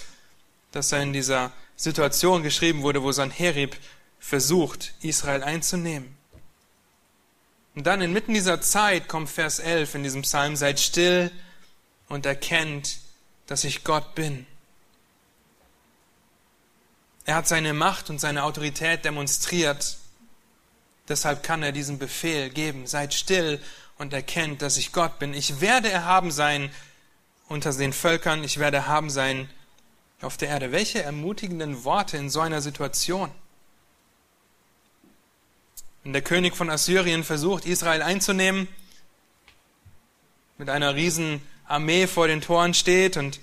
dass 0.71 0.91
er 0.91 1.01
in 1.01 1.13
dieser 1.13 1.51
Situation 1.75 2.43
geschrieben 2.43 2.81
wurde, 2.81 3.03
wo 3.03 3.11
Sanherib 3.11 3.75
versucht, 4.19 4.93
Israel 5.01 5.43
einzunehmen. 5.43 6.15
Und 7.75 7.87
dann 7.87 8.01
inmitten 8.01 8.33
dieser 8.33 8.61
Zeit 8.61 9.07
kommt 9.07 9.29
Vers 9.29 9.59
11 9.59 9.95
in 9.95 10.03
diesem 10.03 10.21
Psalm, 10.23 10.55
seid 10.55 10.79
still 10.79 11.31
und 12.09 12.25
erkennt, 12.25 12.99
dass 13.47 13.63
ich 13.63 13.83
Gott 13.83 14.15
bin. 14.15 14.45
Er 17.25 17.35
hat 17.35 17.47
seine 17.47 17.73
Macht 17.73 18.09
und 18.09 18.19
seine 18.19 18.43
Autorität 18.43 19.05
demonstriert 19.05 19.97
Deshalb 21.11 21.43
kann 21.43 21.61
er 21.61 21.73
diesen 21.73 21.99
Befehl 21.99 22.49
geben, 22.49 22.87
seid 22.87 23.13
still 23.13 23.59
und 23.97 24.13
erkennt, 24.13 24.61
dass 24.61 24.77
ich 24.77 24.93
Gott 24.93 25.19
bin. 25.19 25.33
Ich 25.33 25.59
werde 25.59 25.91
erhaben 25.91 26.31
sein 26.31 26.71
unter 27.51 27.73
den 27.73 27.93
Völkern, 27.93 28.43
ich 28.43 28.57
werde 28.57 28.77
erhaben 28.77 29.09
sein 29.09 29.49
auf 30.21 30.37
der 30.37 30.49
Erde. 30.49 30.71
Welche 30.71 31.03
ermutigenden 31.03 31.83
Worte 31.83 32.17
in 32.17 32.29
so 32.29 32.39
einer 32.39 32.61
Situation. 32.61 33.29
Wenn 36.03 36.13
der 36.13 36.21
König 36.21 36.55
von 36.55 36.69
Assyrien 36.69 37.23
versucht, 37.23 37.65
Israel 37.65 38.01
einzunehmen, 38.01 38.67
mit 40.57 40.69
einer 40.69 40.95
riesen 40.95 41.41
Armee 41.65 42.07
vor 42.07 42.27
den 42.27 42.41
Toren 42.41 42.73
steht 42.73 43.17
und 43.17 43.39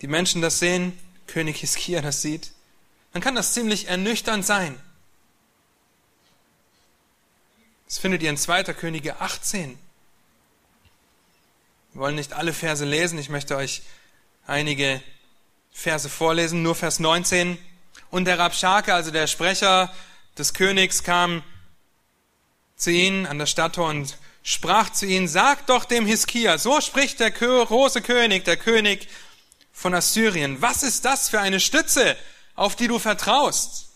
die 0.00 0.06
Menschen 0.08 0.40
das 0.40 0.58
sehen, 0.58 0.98
König 1.26 1.58
Hiskia 1.58 2.00
das 2.00 2.22
sieht, 2.22 2.52
dann 3.12 3.22
kann 3.22 3.34
das 3.34 3.54
ziemlich 3.54 3.88
ernüchternd 3.88 4.44
sein. 4.44 4.80
Das 7.86 7.98
findet 7.98 8.22
ihr 8.22 8.30
in 8.30 8.36
2. 8.36 8.64
Könige 8.74 9.20
18. 9.20 9.78
Wir 11.92 12.02
wollen 12.02 12.14
nicht 12.14 12.34
alle 12.34 12.52
Verse 12.52 12.84
lesen, 12.84 13.18
ich 13.18 13.30
möchte 13.30 13.56
euch 13.56 13.82
einige 14.46 15.02
Verse 15.72 16.08
vorlesen, 16.08 16.62
nur 16.62 16.76
Vers 16.76 17.00
19. 17.00 17.58
Und 18.10 18.26
der 18.26 18.38
Rabschake, 18.38 18.94
also 18.94 19.10
der 19.10 19.26
Sprecher 19.26 19.92
des 20.38 20.54
Königs, 20.54 21.02
kam 21.02 21.42
zu 22.76 22.92
ihnen 22.92 23.26
an 23.26 23.40
das 23.40 23.50
Stadttor 23.50 23.88
und 23.88 24.18
sprach 24.44 24.90
zu 24.90 25.04
ihnen, 25.04 25.26
sagt 25.26 25.68
doch 25.68 25.84
dem 25.84 26.06
Hiskia, 26.06 26.58
so 26.58 26.80
spricht 26.80 27.18
der 27.18 27.32
große 27.32 28.02
König, 28.02 28.44
der 28.44 28.56
König 28.56 29.08
von 29.72 29.92
Assyrien, 29.92 30.62
was 30.62 30.84
ist 30.84 31.04
das 31.04 31.28
für 31.28 31.40
eine 31.40 31.58
Stütze, 31.58 32.16
auf 32.54 32.76
die 32.76 32.86
du 32.86 33.00
vertraust? 33.00 33.88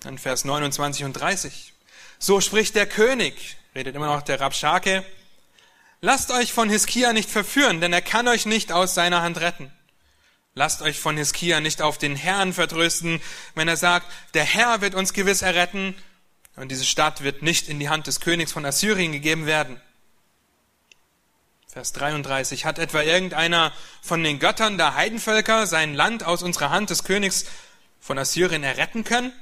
Dann 0.00 0.16
Vers 0.16 0.44
29 0.44 1.04
und 1.04 1.12
30. 1.12 1.74
So 2.18 2.40
spricht 2.40 2.74
der 2.74 2.86
König, 2.86 3.56
redet 3.78 3.94
immer 3.94 4.06
noch 4.06 4.22
der 4.22 4.40
Rabschake, 4.40 5.04
lasst 6.00 6.32
euch 6.32 6.52
von 6.52 6.68
Hiskia 6.68 7.12
nicht 7.12 7.30
verführen, 7.30 7.80
denn 7.80 7.92
er 7.92 8.02
kann 8.02 8.26
euch 8.26 8.44
nicht 8.44 8.72
aus 8.72 8.92
seiner 8.94 9.22
Hand 9.22 9.40
retten. 9.40 9.70
Lasst 10.56 10.82
euch 10.82 10.98
von 10.98 11.16
Hiskia 11.16 11.60
nicht 11.60 11.80
auf 11.80 11.96
den 11.96 12.16
Herrn 12.16 12.52
vertrösten, 12.52 13.20
wenn 13.54 13.68
er 13.68 13.76
sagt, 13.76 14.08
der 14.34 14.42
Herr 14.42 14.80
wird 14.80 14.96
uns 14.96 15.12
gewiss 15.12 15.42
erretten 15.42 15.94
und 16.56 16.72
diese 16.72 16.84
Stadt 16.84 17.22
wird 17.22 17.42
nicht 17.42 17.68
in 17.68 17.78
die 17.78 17.88
Hand 17.88 18.08
des 18.08 18.18
Königs 18.18 18.50
von 18.50 18.64
Assyrien 18.64 19.12
gegeben 19.12 19.46
werden. 19.46 19.80
Vers 21.68 21.92
33. 21.92 22.64
Hat 22.64 22.80
etwa 22.80 23.02
irgendeiner 23.02 23.72
von 24.02 24.24
den 24.24 24.40
Göttern 24.40 24.76
der 24.76 24.96
Heidenvölker 24.96 25.68
sein 25.68 25.94
Land 25.94 26.24
aus 26.24 26.42
unserer 26.42 26.70
Hand 26.70 26.90
des 26.90 27.04
Königs 27.04 27.44
von 28.00 28.18
Assyrien 28.18 28.64
erretten 28.64 29.04
können? 29.04 29.32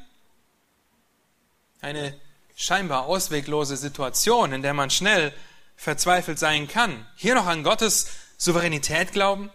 Eine 1.80 2.20
scheinbar 2.56 3.04
ausweglose 3.04 3.76
Situation, 3.76 4.52
in 4.52 4.62
der 4.62 4.74
man 4.74 4.90
schnell 4.90 5.32
verzweifelt 5.76 6.38
sein 6.38 6.66
kann. 6.66 7.06
Hier 7.14 7.34
noch 7.34 7.46
an 7.46 7.62
Gottes 7.62 8.08
Souveränität 8.38 9.12
glauben? 9.12 9.50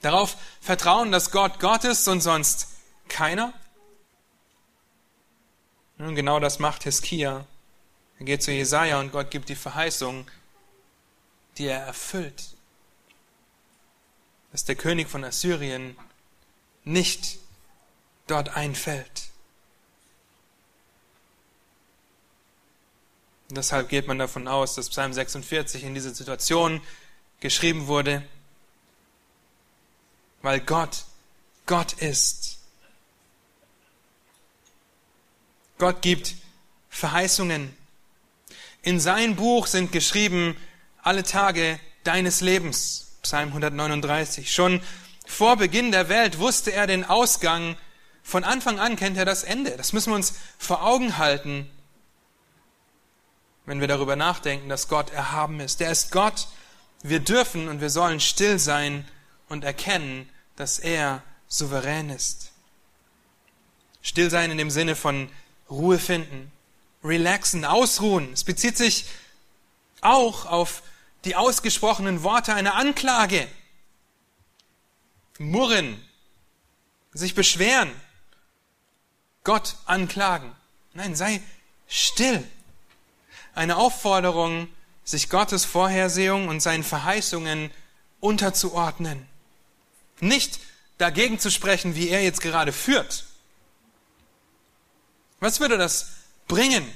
Darauf 0.00 0.36
vertrauen, 0.60 1.10
dass 1.10 1.32
Gott 1.32 1.58
Gott 1.58 1.84
ist 1.84 2.06
und 2.06 2.20
sonst 2.20 2.68
keiner? 3.08 3.52
Nun, 5.98 6.14
genau 6.14 6.38
das 6.38 6.60
macht 6.60 6.84
Hiskia. 6.84 7.44
Er 8.20 8.24
geht 8.24 8.44
zu 8.44 8.52
Jesaja 8.52 9.00
und 9.00 9.10
Gott 9.10 9.32
gibt 9.32 9.48
die 9.48 9.56
Verheißung, 9.56 10.30
die 11.56 11.66
er 11.66 11.80
erfüllt. 11.80 12.50
Dass 14.52 14.64
der 14.64 14.76
König 14.76 15.08
von 15.08 15.24
Assyrien 15.24 15.96
nicht 16.84 17.38
dort 18.28 18.56
einfällt. 18.56 19.17
Und 23.48 23.56
deshalb 23.56 23.88
geht 23.88 24.06
man 24.06 24.18
davon 24.18 24.46
aus, 24.46 24.74
dass 24.74 24.90
Psalm 24.90 25.12
46 25.12 25.84
in 25.84 25.94
diese 25.94 26.14
Situation 26.14 26.80
geschrieben 27.40 27.86
wurde, 27.86 28.22
weil 30.42 30.60
Gott 30.60 31.04
Gott 31.68 31.92
ist. 31.92 32.58
Gott 35.76 36.00
gibt 36.02 36.34
Verheißungen. 36.88 37.76
In 38.82 38.98
sein 38.98 39.36
Buch 39.36 39.66
sind 39.66 39.92
geschrieben 39.92 40.56
alle 41.02 41.22
Tage 41.22 41.78
deines 42.04 42.40
Lebens. 42.40 43.12
Psalm 43.22 43.48
139. 43.48 44.50
Schon 44.50 44.80
vor 45.26 45.56
Beginn 45.56 45.92
der 45.92 46.08
Welt 46.08 46.38
wusste 46.38 46.72
er 46.72 46.86
den 46.86 47.04
Ausgang. 47.04 47.76
Von 48.22 48.44
Anfang 48.44 48.80
an 48.80 48.96
kennt 48.96 49.18
er 49.18 49.26
das 49.26 49.44
Ende. 49.44 49.72
Das 49.76 49.92
müssen 49.92 50.10
wir 50.10 50.16
uns 50.16 50.34
vor 50.56 50.82
Augen 50.82 51.18
halten, 51.18 51.70
wenn 53.68 53.80
wir 53.80 53.86
darüber 53.86 54.16
nachdenken, 54.16 54.70
dass 54.70 54.88
Gott 54.88 55.10
erhaben 55.10 55.60
ist. 55.60 55.80
Der 55.80 55.92
ist 55.92 56.10
Gott. 56.10 56.48
Wir 57.02 57.20
dürfen 57.20 57.68
und 57.68 57.82
wir 57.82 57.90
sollen 57.90 58.18
still 58.18 58.58
sein 58.58 59.06
und 59.50 59.62
erkennen, 59.62 60.26
dass 60.56 60.78
er 60.78 61.22
souverän 61.48 62.08
ist. 62.08 62.50
Still 64.00 64.30
sein 64.30 64.50
in 64.50 64.56
dem 64.56 64.70
Sinne 64.70 64.96
von 64.96 65.28
Ruhe 65.68 65.98
finden, 65.98 66.50
relaxen, 67.04 67.66
ausruhen. 67.66 68.32
Es 68.32 68.42
bezieht 68.42 68.78
sich 68.78 69.04
auch 70.00 70.46
auf 70.46 70.82
die 71.26 71.36
ausgesprochenen 71.36 72.22
Worte 72.22 72.54
einer 72.54 72.74
Anklage. 72.74 73.46
Murren, 75.38 76.02
sich 77.12 77.34
beschweren, 77.34 77.90
Gott 79.44 79.76
anklagen. 79.84 80.52
Nein, 80.94 81.14
sei 81.14 81.42
still. 81.86 82.48
Eine 83.58 83.76
Aufforderung, 83.76 84.68
sich 85.02 85.30
Gottes 85.30 85.64
Vorhersehung 85.64 86.46
und 86.46 86.60
seinen 86.60 86.84
Verheißungen 86.84 87.72
unterzuordnen. 88.20 89.26
Nicht 90.20 90.60
dagegen 90.96 91.40
zu 91.40 91.50
sprechen, 91.50 91.96
wie 91.96 92.08
er 92.08 92.22
jetzt 92.22 92.40
gerade 92.40 92.72
führt, 92.72 93.24
was 95.40 95.58
würde 95.58 95.76
das 95.76 96.10
bringen? 96.46 96.86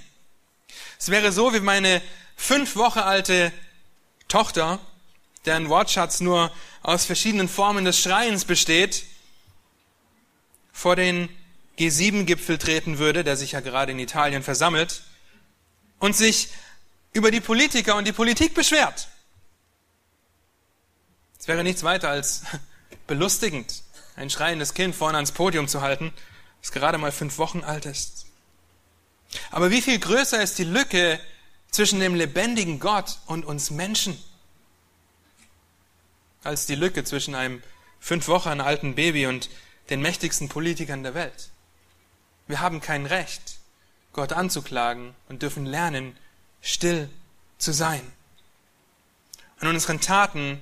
Es 1.01 1.09
wäre 1.09 1.33
so 1.33 1.53
wie 1.53 1.59
meine 1.59 2.01
fünf 2.37 2.77
Woche 2.77 3.05
alte 3.05 3.53
Tochter, 4.29 4.79
deren 5.45 5.69
Wortschatz 5.69 6.21
nur 6.21 6.53
aus 6.83 7.05
verschiedenen 7.07 7.49
Formen 7.49 7.85
des 7.85 8.01
Schreiens 8.01 8.45
besteht, 8.45 9.05
vor 10.73 10.95
den 10.95 11.29
G7-Gipfel 11.77 12.59
treten 12.59 12.99
würde, 12.99 13.25
der 13.25 13.37
sich 13.37 13.51
ja 13.51 13.61
gerade 13.61 13.91
in 13.91 13.99
Italien 13.99 14.45
versammelt, 14.45 15.03
und 16.03 16.17
sich 16.17 16.49
über 17.13 17.31
die 17.31 17.41
Politiker 17.41 17.95
und 17.95 18.09
die 18.09 18.13
Politik 18.13 18.55
beschwert. 18.55 19.09
Es 21.39 21.47
wäre 21.47 21.63
nichts 21.63 21.85
weiter 21.85 22.09
als 22.09 22.43
belustigend, 23.07 23.85
ein 24.17 24.29
schreiendes 24.29 24.75
Kind 24.75 24.97
vorne 24.97 25.19
ans 25.19 25.31
Podium 25.31 25.69
zu 25.69 25.81
halten, 25.81 26.13
das 26.61 26.73
gerade 26.73 26.99
mal 26.99 27.13
fünf 27.13 27.39
Wochen 27.39 27.63
alt 27.63 27.87
ist. 27.87 28.27
Aber 29.53 29.71
wie 29.71 29.81
viel 29.81 30.01
größer 30.01 30.43
ist 30.43 30.59
die 30.59 30.65
Lücke 30.65 31.21
zwischen 31.71 32.01
dem 32.01 32.17
lebendigen 32.17 32.81
Gott 32.81 33.21
und 33.27 33.45
uns 33.45 33.71
Menschen, 33.71 34.21
als 36.43 36.67
die 36.67 36.75
Lücke 36.75 37.05
zwischen 37.05 37.37
einem 37.37 37.63
fünf 38.01 38.27
Wochen 38.27 38.61
alten 38.61 38.97
Baby 38.97 39.29
und 39.29 39.51
den 39.89 40.03
mächtigsten 40.03 40.49
Politikern 40.49 41.05
der 41.05 41.15
Welt. 41.15 41.51
Wir 42.49 42.59
haben 42.59 42.81
kein 42.81 43.07
Recht, 43.07 43.52
Gott 44.13 44.33
anzuklagen 44.33 45.15
und 45.29 45.43
dürfen 45.43 45.67
lernen, 45.67 46.17
still 46.61 47.09
zu 47.59 47.73
sein. 47.73 48.03
An 49.59 49.69
unseren 49.69 50.01
Taten 50.01 50.61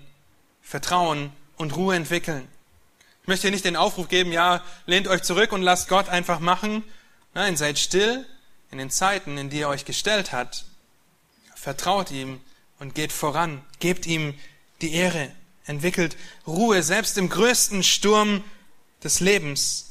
Vertrauen 0.62 1.32
und 1.56 1.74
Ruhe 1.74 1.96
entwickeln. 1.96 2.46
Ich 3.22 3.28
möchte 3.28 3.42
hier 3.42 3.50
nicht 3.50 3.64
den 3.64 3.76
Aufruf 3.76 4.08
geben, 4.08 4.32
ja, 4.32 4.62
lehnt 4.86 5.08
euch 5.08 5.22
zurück 5.22 5.52
und 5.52 5.62
lasst 5.62 5.88
Gott 5.88 6.08
einfach 6.08 6.40
machen. 6.40 6.84
Nein, 7.34 7.56
seid 7.56 7.78
still 7.78 8.26
in 8.70 8.78
den 8.78 8.90
Zeiten, 8.90 9.36
in 9.36 9.50
die 9.50 9.60
er 9.60 9.68
euch 9.68 9.84
gestellt 9.84 10.32
hat. 10.32 10.64
Vertraut 11.54 12.10
ihm 12.10 12.40
und 12.78 12.94
geht 12.94 13.12
voran. 13.12 13.62
Gebt 13.78 14.06
ihm 14.06 14.34
die 14.80 14.94
Ehre. 14.94 15.30
Entwickelt 15.66 16.16
Ruhe 16.46 16.82
selbst 16.82 17.18
im 17.18 17.28
größten 17.28 17.82
Sturm 17.82 18.42
des 19.02 19.20
Lebens. 19.20 19.89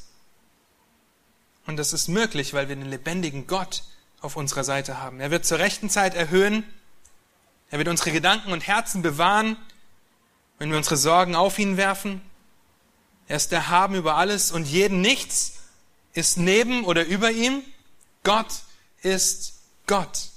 Und 1.69 1.77
das 1.77 1.93
ist 1.93 2.07
möglich, 2.07 2.55
weil 2.55 2.67
wir 2.67 2.75
den 2.75 2.89
lebendigen 2.89 3.45
Gott 3.45 3.83
auf 4.21 4.35
unserer 4.35 4.63
Seite 4.63 5.03
haben. 5.03 5.19
Er 5.19 5.29
wird 5.29 5.45
zur 5.45 5.59
rechten 5.59 5.87
Zeit 5.87 6.15
erhöhen. 6.15 6.63
Er 7.69 7.77
wird 7.77 7.87
unsere 7.87 8.11
Gedanken 8.11 8.51
und 8.51 8.65
Herzen 8.65 9.03
bewahren, 9.03 9.55
wenn 10.57 10.71
wir 10.71 10.77
unsere 10.77 10.97
Sorgen 10.97 11.35
auf 11.35 11.59
ihn 11.59 11.77
werfen. 11.77 12.23
Er 13.27 13.35
ist 13.35 13.53
erhaben 13.53 13.93
über 13.93 14.15
alles 14.15 14.51
und 14.51 14.65
jeden 14.65 15.01
nichts 15.01 15.59
ist 16.13 16.37
neben 16.37 16.85
oder 16.85 17.05
über 17.05 17.29
ihm. 17.29 17.61
Gott 18.23 18.51
ist 19.03 19.59
Gott. 19.85 20.31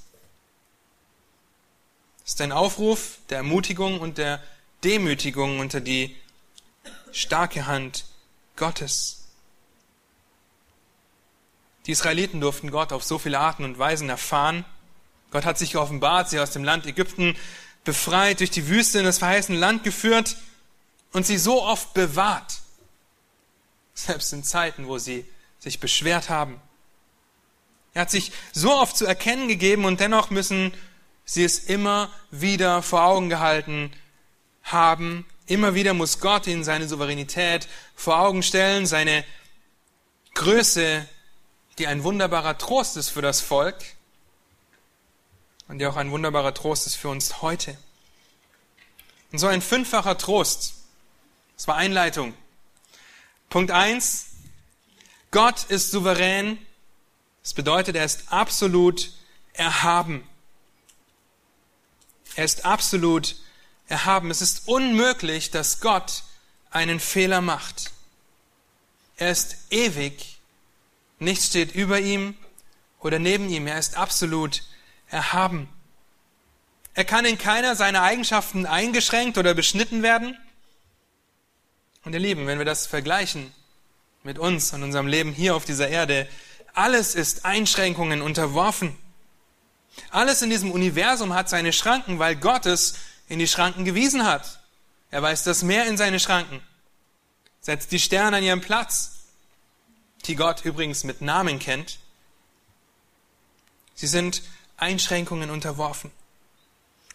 Das 2.24 2.34
ist 2.34 2.42
ein 2.42 2.52
Aufruf 2.52 3.20
der 3.30 3.38
Ermutigung 3.38 4.00
und 4.00 4.18
der 4.18 4.42
Demütigung 4.84 5.60
unter 5.60 5.80
die 5.80 6.14
starke 7.10 7.64
Hand 7.64 8.04
Gottes. 8.56 9.21
Die 11.86 11.92
Israeliten 11.92 12.40
durften 12.40 12.70
Gott 12.70 12.92
auf 12.92 13.02
so 13.02 13.18
viele 13.18 13.38
Arten 13.38 13.64
und 13.64 13.78
Weisen 13.78 14.08
erfahren. 14.08 14.64
Gott 15.30 15.44
hat 15.44 15.58
sich 15.58 15.76
offenbart, 15.76 16.28
sie 16.28 16.38
aus 16.38 16.50
dem 16.50 16.64
Land 16.64 16.86
Ägypten 16.86 17.36
befreit, 17.84 18.40
durch 18.40 18.50
die 18.50 18.68
Wüste 18.68 18.98
in 18.98 19.04
das 19.04 19.18
verheißene 19.18 19.58
Land 19.58 19.84
geführt. 19.84 20.36
und 21.12 21.26
sie 21.26 21.36
so 21.36 21.62
oft 21.62 21.92
bewahrt, 21.92 22.60
selbst 23.92 24.32
in 24.32 24.44
Zeiten, 24.44 24.86
wo 24.86 24.96
sie 24.96 25.26
sich 25.58 25.78
beschwert 25.78 26.30
haben. 26.30 26.58
Er 27.92 28.02
hat 28.02 28.10
sich 28.10 28.32
so 28.52 28.72
oft 28.74 28.96
zu 28.96 29.04
erkennen 29.04 29.46
gegeben 29.46 29.84
und 29.84 30.00
dennoch 30.00 30.30
müssen 30.30 30.72
sie 31.24 31.44
es 31.44 31.58
immer 31.58 32.10
wieder 32.30 32.82
vor 32.82 33.04
Augen 33.04 33.28
gehalten 33.28 33.92
haben. 34.62 35.26
Immer 35.46 35.74
wieder 35.74 35.92
muss 35.92 36.20
Gott 36.20 36.46
ihnen 36.46 36.64
seine 36.64 36.88
Souveränität 36.88 37.68
vor 37.94 38.18
Augen 38.18 38.42
stellen, 38.42 38.86
seine 38.86 39.24
Größe, 40.34 41.06
die 41.78 41.86
ein 41.86 42.04
wunderbarer 42.04 42.58
Trost 42.58 42.96
ist 42.96 43.08
für 43.08 43.22
das 43.22 43.40
Volk 43.40 43.76
und 45.68 45.78
die 45.78 45.86
auch 45.86 45.96
ein 45.96 46.10
wunderbarer 46.10 46.54
Trost 46.54 46.86
ist 46.86 46.96
für 46.96 47.08
uns 47.08 47.42
heute. 47.42 47.76
Und 49.30 49.38
so 49.38 49.46
ein 49.46 49.62
fünffacher 49.62 50.18
Trost. 50.18 50.74
Das 51.56 51.66
war 51.66 51.76
Einleitung. 51.76 52.34
Punkt 53.48 53.70
eins: 53.70 54.26
Gott 55.30 55.64
ist 55.64 55.90
souverän. 55.90 56.58
Das 57.42 57.54
bedeutet, 57.54 57.96
er 57.96 58.04
ist 58.04 58.32
absolut 58.32 59.12
erhaben. 59.54 60.28
Er 62.34 62.44
ist 62.44 62.64
absolut 62.64 63.36
erhaben. 63.88 64.30
Es 64.30 64.40
ist 64.40 64.68
unmöglich, 64.68 65.50
dass 65.50 65.80
Gott 65.80 66.22
einen 66.70 67.00
Fehler 67.00 67.40
macht. 67.40 67.90
Er 69.16 69.30
ist 69.30 69.56
ewig. 69.70 70.38
Nichts 71.22 71.46
steht 71.46 71.74
über 71.74 72.00
ihm 72.00 72.36
oder 73.00 73.18
neben 73.18 73.48
ihm. 73.48 73.66
Er 73.66 73.78
ist 73.78 73.96
absolut 73.96 74.62
erhaben. 75.08 75.68
Er 76.94 77.04
kann 77.04 77.24
in 77.24 77.38
keiner 77.38 77.76
seiner 77.76 78.02
Eigenschaften 78.02 78.66
eingeschränkt 78.66 79.38
oder 79.38 79.54
beschnitten 79.54 80.02
werden. 80.02 80.36
Und 82.04 82.12
ihr 82.12 82.18
Lieben, 82.18 82.46
wenn 82.46 82.58
wir 82.58 82.64
das 82.64 82.86
vergleichen 82.86 83.52
mit 84.24 84.38
uns 84.38 84.72
und 84.72 84.82
unserem 84.82 85.06
Leben 85.06 85.32
hier 85.32 85.54
auf 85.54 85.64
dieser 85.64 85.88
Erde, 85.88 86.28
alles 86.74 87.14
ist 87.14 87.44
Einschränkungen 87.44 88.20
unterworfen. 88.20 88.96
Alles 90.10 90.42
in 90.42 90.50
diesem 90.50 90.70
Universum 90.70 91.34
hat 91.34 91.48
seine 91.48 91.72
Schranken, 91.72 92.18
weil 92.18 92.36
Gott 92.36 92.66
es 92.66 92.94
in 93.28 93.38
die 93.38 93.48
Schranken 93.48 93.84
gewiesen 93.84 94.26
hat. 94.26 94.60
Er 95.10 95.22
weist 95.22 95.46
das 95.46 95.62
Meer 95.62 95.86
in 95.86 95.96
seine 95.96 96.18
Schranken, 96.18 96.60
setzt 97.60 97.92
die 97.92 98.00
Sterne 98.00 98.38
an 98.38 98.42
ihren 98.42 98.60
Platz, 98.62 99.11
die 100.26 100.36
Gott 100.36 100.64
übrigens 100.64 101.04
mit 101.04 101.20
Namen 101.20 101.58
kennt. 101.58 101.98
Sie 103.94 104.06
sind 104.06 104.42
Einschränkungen 104.76 105.50
unterworfen. 105.50 106.10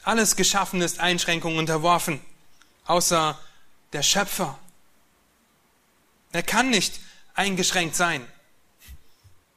Alles 0.04 0.36
Geschaffen 0.36 0.82
ist 0.82 1.00
Einschränkungen 1.00 1.60
unterworfen, 1.60 2.22
außer 2.86 3.38
der 3.94 4.04
Schöpfer. 4.04 4.58
Er 6.32 6.44
kann 6.44 6.70
nicht 6.70 7.00
eingeschränkt 7.34 7.96
sein, 7.96 8.26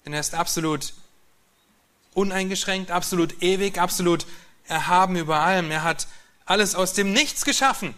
denn 0.04 0.12
er 0.12 0.20
ist 0.20 0.34
absolut 0.34 0.92
uneingeschränkt, 2.14 2.90
absolut 2.90 3.42
ewig, 3.42 3.78
absolut 3.78 4.26
erhaben 4.66 5.16
über 5.16 5.40
allem. 5.40 5.70
Er 5.70 5.82
hat 5.82 6.08
alles 6.46 6.74
aus 6.74 6.94
dem 6.94 7.12
Nichts 7.12 7.44
geschaffen. 7.44 7.94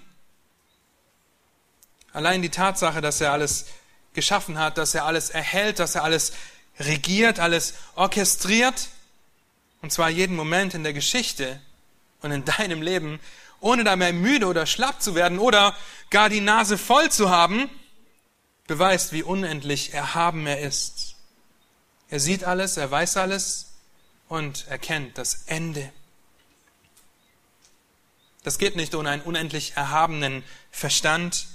Allein 2.13 2.43
die 2.43 2.51
Tatsache, 2.51 3.01
dass 3.01 3.21
er 3.21 3.33
alles 3.33 3.67
geschaffen 4.15 4.59
hat, 4.59 4.79
dass 4.79 4.95
er 4.95 5.05
alles 5.05 5.31
erhält, 5.31 5.79
dass 5.79 5.95
er 5.95 6.05
alles 6.05 6.33
regiert, 6.79 7.39
alles 7.39 7.75
orchestriert, 7.95 8.89
und 9.83 9.93
zwar 9.93 10.11
jeden 10.11 10.37
Moment 10.37 10.75
in 10.75 10.85
der 10.85 10.93
Geschichte 10.93 11.61
und 12.21 12.31
in 12.31 12.45
deinem 12.45 12.83
Leben, 12.83 13.21
ohne 13.61 13.85
dabei 13.85 14.13
müde 14.13 14.47
oder 14.47 14.67
schlapp 14.67 15.03
zu 15.03 15.15
werden 15.15 15.39
oder 15.39 15.77
gar 16.11 16.29
die 16.29 16.41
Nase 16.41 16.79
voll 16.79 17.11
zu 17.11 17.31
haben, 17.31 17.69
beweist, 18.67 19.13
wie 19.13 19.23
unendlich 19.23 19.93
erhaben 19.93 20.47
er 20.47 20.61
ist. 20.61 21.17
Er 22.11 22.21
sieht 22.21 22.45
alles, 22.45 22.77
er 22.77 22.91
weiß 22.91 23.17
alles 23.17 23.73
und 24.29 24.67
erkennt 24.69 25.19
das 25.19 25.45
Ende. 25.47 25.93
Das 28.43 28.59
geht 28.59 28.77
nicht 28.77 28.95
ohne 28.95 29.11
einen 29.11 29.23
unendlich 29.23 29.77
erhabenen 29.77 30.43
Verstand. 30.71 31.47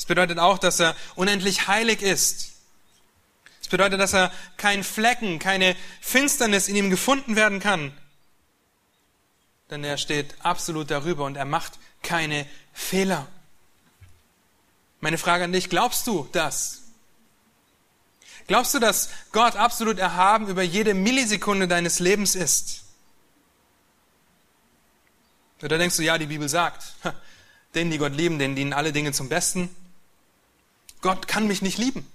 Es 0.00 0.06
bedeutet 0.06 0.38
auch, 0.38 0.56
dass 0.56 0.80
er 0.80 0.96
unendlich 1.14 1.68
heilig 1.68 2.00
ist. 2.00 2.52
Es 3.60 3.68
bedeutet, 3.68 4.00
dass 4.00 4.14
er 4.14 4.32
kein 4.56 4.82
Flecken, 4.82 5.38
keine 5.38 5.76
Finsternis 6.00 6.68
in 6.68 6.76
ihm 6.76 6.88
gefunden 6.88 7.36
werden 7.36 7.60
kann. 7.60 7.92
Denn 9.68 9.84
er 9.84 9.98
steht 9.98 10.34
absolut 10.42 10.90
darüber 10.90 11.26
und 11.26 11.36
er 11.36 11.44
macht 11.44 11.74
keine 12.02 12.46
Fehler. 12.72 13.28
Meine 15.00 15.18
Frage 15.18 15.44
an 15.44 15.52
dich, 15.52 15.68
glaubst 15.68 16.06
du 16.06 16.26
das? 16.32 16.80
Glaubst 18.46 18.72
du, 18.72 18.78
dass 18.78 19.10
Gott 19.32 19.54
absolut 19.54 19.98
erhaben 19.98 20.48
über 20.48 20.62
jede 20.62 20.94
Millisekunde 20.94 21.68
deines 21.68 21.98
Lebens 21.98 22.34
ist? 22.36 22.84
Oder 25.62 25.76
denkst 25.76 25.98
du, 25.98 26.02
ja, 26.02 26.16
die 26.16 26.24
Bibel 26.24 26.48
sagt, 26.48 26.94
denen, 27.74 27.90
die 27.90 27.98
Gott 27.98 28.14
lieben, 28.14 28.38
denen 28.38 28.56
dienen 28.56 28.72
alle 28.72 28.94
Dinge 28.94 29.12
zum 29.12 29.28
Besten. 29.28 29.68
Gott 31.00 31.28
kann 31.28 31.46
mich 31.46 31.62
nicht 31.62 31.78
lieben. 31.78 32.06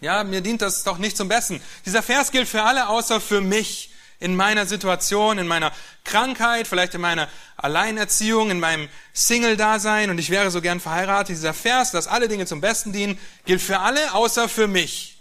Ja, 0.00 0.24
mir 0.24 0.40
dient 0.40 0.62
das 0.62 0.84
doch 0.84 0.98
nicht 0.98 1.16
zum 1.16 1.28
Besten. 1.28 1.60
Dieser 1.86 2.02
Vers 2.02 2.30
gilt 2.30 2.48
für 2.48 2.62
alle, 2.62 2.88
außer 2.88 3.20
für 3.20 3.40
mich 3.40 3.90
in 4.20 4.36
meiner 4.36 4.66
Situation, 4.66 5.38
in 5.38 5.46
meiner 5.46 5.72
Krankheit, 6.04 6.66
vielleicht 6.66 6.94
in 6.94 7.00
meiner 7.00 7.28
Alleinerziehung, 7.56 8.50
in 8.50 8.60
meinem 8.60 8.88
Single-Dasein 9.12 10.10
und 10.10 10.18
ich 10.18 10.30
wäre 10.30 10.50
so 10.50 10.60
gern 10.60 10.80
verheiratet. 10.80 11.36
Dieser 11.36 11.54
Vers, 11.54 11.90
dass 11.90 12.06
alle 12.06 12.28
Dinge 12.28 12.46
zum 12.46 12.60
Besten 12.60 12.92
dienen, 12.92 13.18
gilt 13.44 13.60
für 13.60 13.80
alle, 13.80 14.14
außer 14.14 14.48
für 14.48 14.68
mich. 14.68 15.18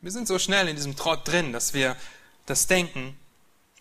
Wir 0.00 0.12
sind 0.12 0.28
so 0.28 0.38
schnell 0.38 0.68
in 0.68 0.76
diesem 0.76 0.96
Trott 0.96 1.26
drin, 1.26 1.52
dass 1.52 1.74
wir 1.74 1.96
das 2.46 2.66
denken 2.66 3.18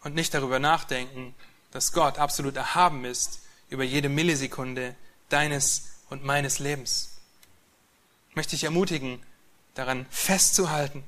und 0.03 0.15
nicht 0.15 0.33
darüber 0.33 0.59
nachdenken, 0.59 1.35
dass 1.71 1.91
Gott 1.91 2.17
absolut 2.17 2.55
erhaben 2.55 3.05
ist 3.05 3.41
über 3.69 3.83
jede 3.83 4.09
Millisekunde 4.09 4.95
deines 5.29 5.96
und 6.09 6.23
meines 6.23 6.59
Lebens. 6.59 7.17
Ich 8.29 8.35
möchte 8.35 8.51
dich 8.51 8.63
ermutigen, 8.63 9.21
daran 9.73 10.05
festzuhalten, 10.09 11.03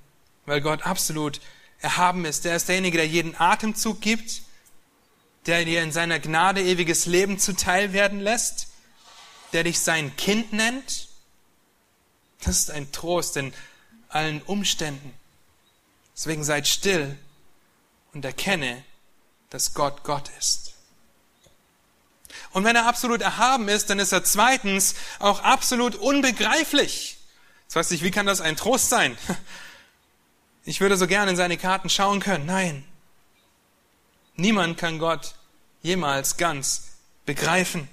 weil 0.46 0.62
Gott 0.62 0.84
absolut 0.84 1.42
erhaben 1.80 2.26
ist. 2.26 2.46
Der 2.46 2.56
ist 2.56 2.68
derjenige, 2.68 2.98
der 2.98 3.08
jeden 3.08 3.40
Atemzug 3.40 4.02
gibt, 4.02 4.42
der 5.46 5.66
dir 5.66 5.82
in 5.82 5.92
seiner 5.92 6.20
Gnade 6.20 6.62
ewiges 6.62 7.06
Leben 7.06 7.40
zuteil 7.40 7.94
werden 7.94 8.20
lässt, 8.20 8.68
der 9.54 9.64
dich 9.64 9.80
sein 9.80 10.16
Kind 10.16 10.54
nennt. 10.54 11.08
Das 12.42 12.58
ist 12.60 12.72
ein 12.72 12.92
Trost 12.92 13.38
in 13.38 13.54
allen 14.10 14.42
Umständen. 14.42 15.14
Deswegen 16.16 16.44
seid 16.44 16.68
still 16.68 17.18
und 18.14 18.26
erkenne, 18.26 18.84
dass 19.50 19.74
Gott 19.74 20.04
Gott 20.04 20.30
ist. 20.38 20.69
Und 22.52 22.64
wenn 22.64 22.76
er 22.76 22.88
absolut 22.88 23.22
erhaben 23.22 23.68
ist, 23.68 23.90
dann 23.90 24.00
ist 24.00 24.12
er 24.12 24.24
zweitens 24.24 24.96
auch 25.20 25.44
absolut 25.44 25.96
unbegreiflich. 25.96 27.18
Jetzt 27.64 27.76
weiß 27.76 27.92
ich, 27.92 28.04
wie 28.04 28.12
kann 28.12 28.26
das 28.26 28.42
ein 28.42 28.56
Trost 28.56 28.90
sein? 28.90 29.18
Ich 30.66 30.82
würde 30.82 30.98
so 30.98 31.08
gerne 31.08 31.32
in 31.32 31.38
seine 31.38 31.58
Karten 31.58 31.90
schauen 31.90 32.20
können. 32.20 32.46
Nein. 32.46 32.84
Niemand 34.36 34.78
kann 34.78 35.00
Gott 35.00 35.34
jemals 35.82 36.38
ganz 36.38 36.90
begreifen. 37.26 37.88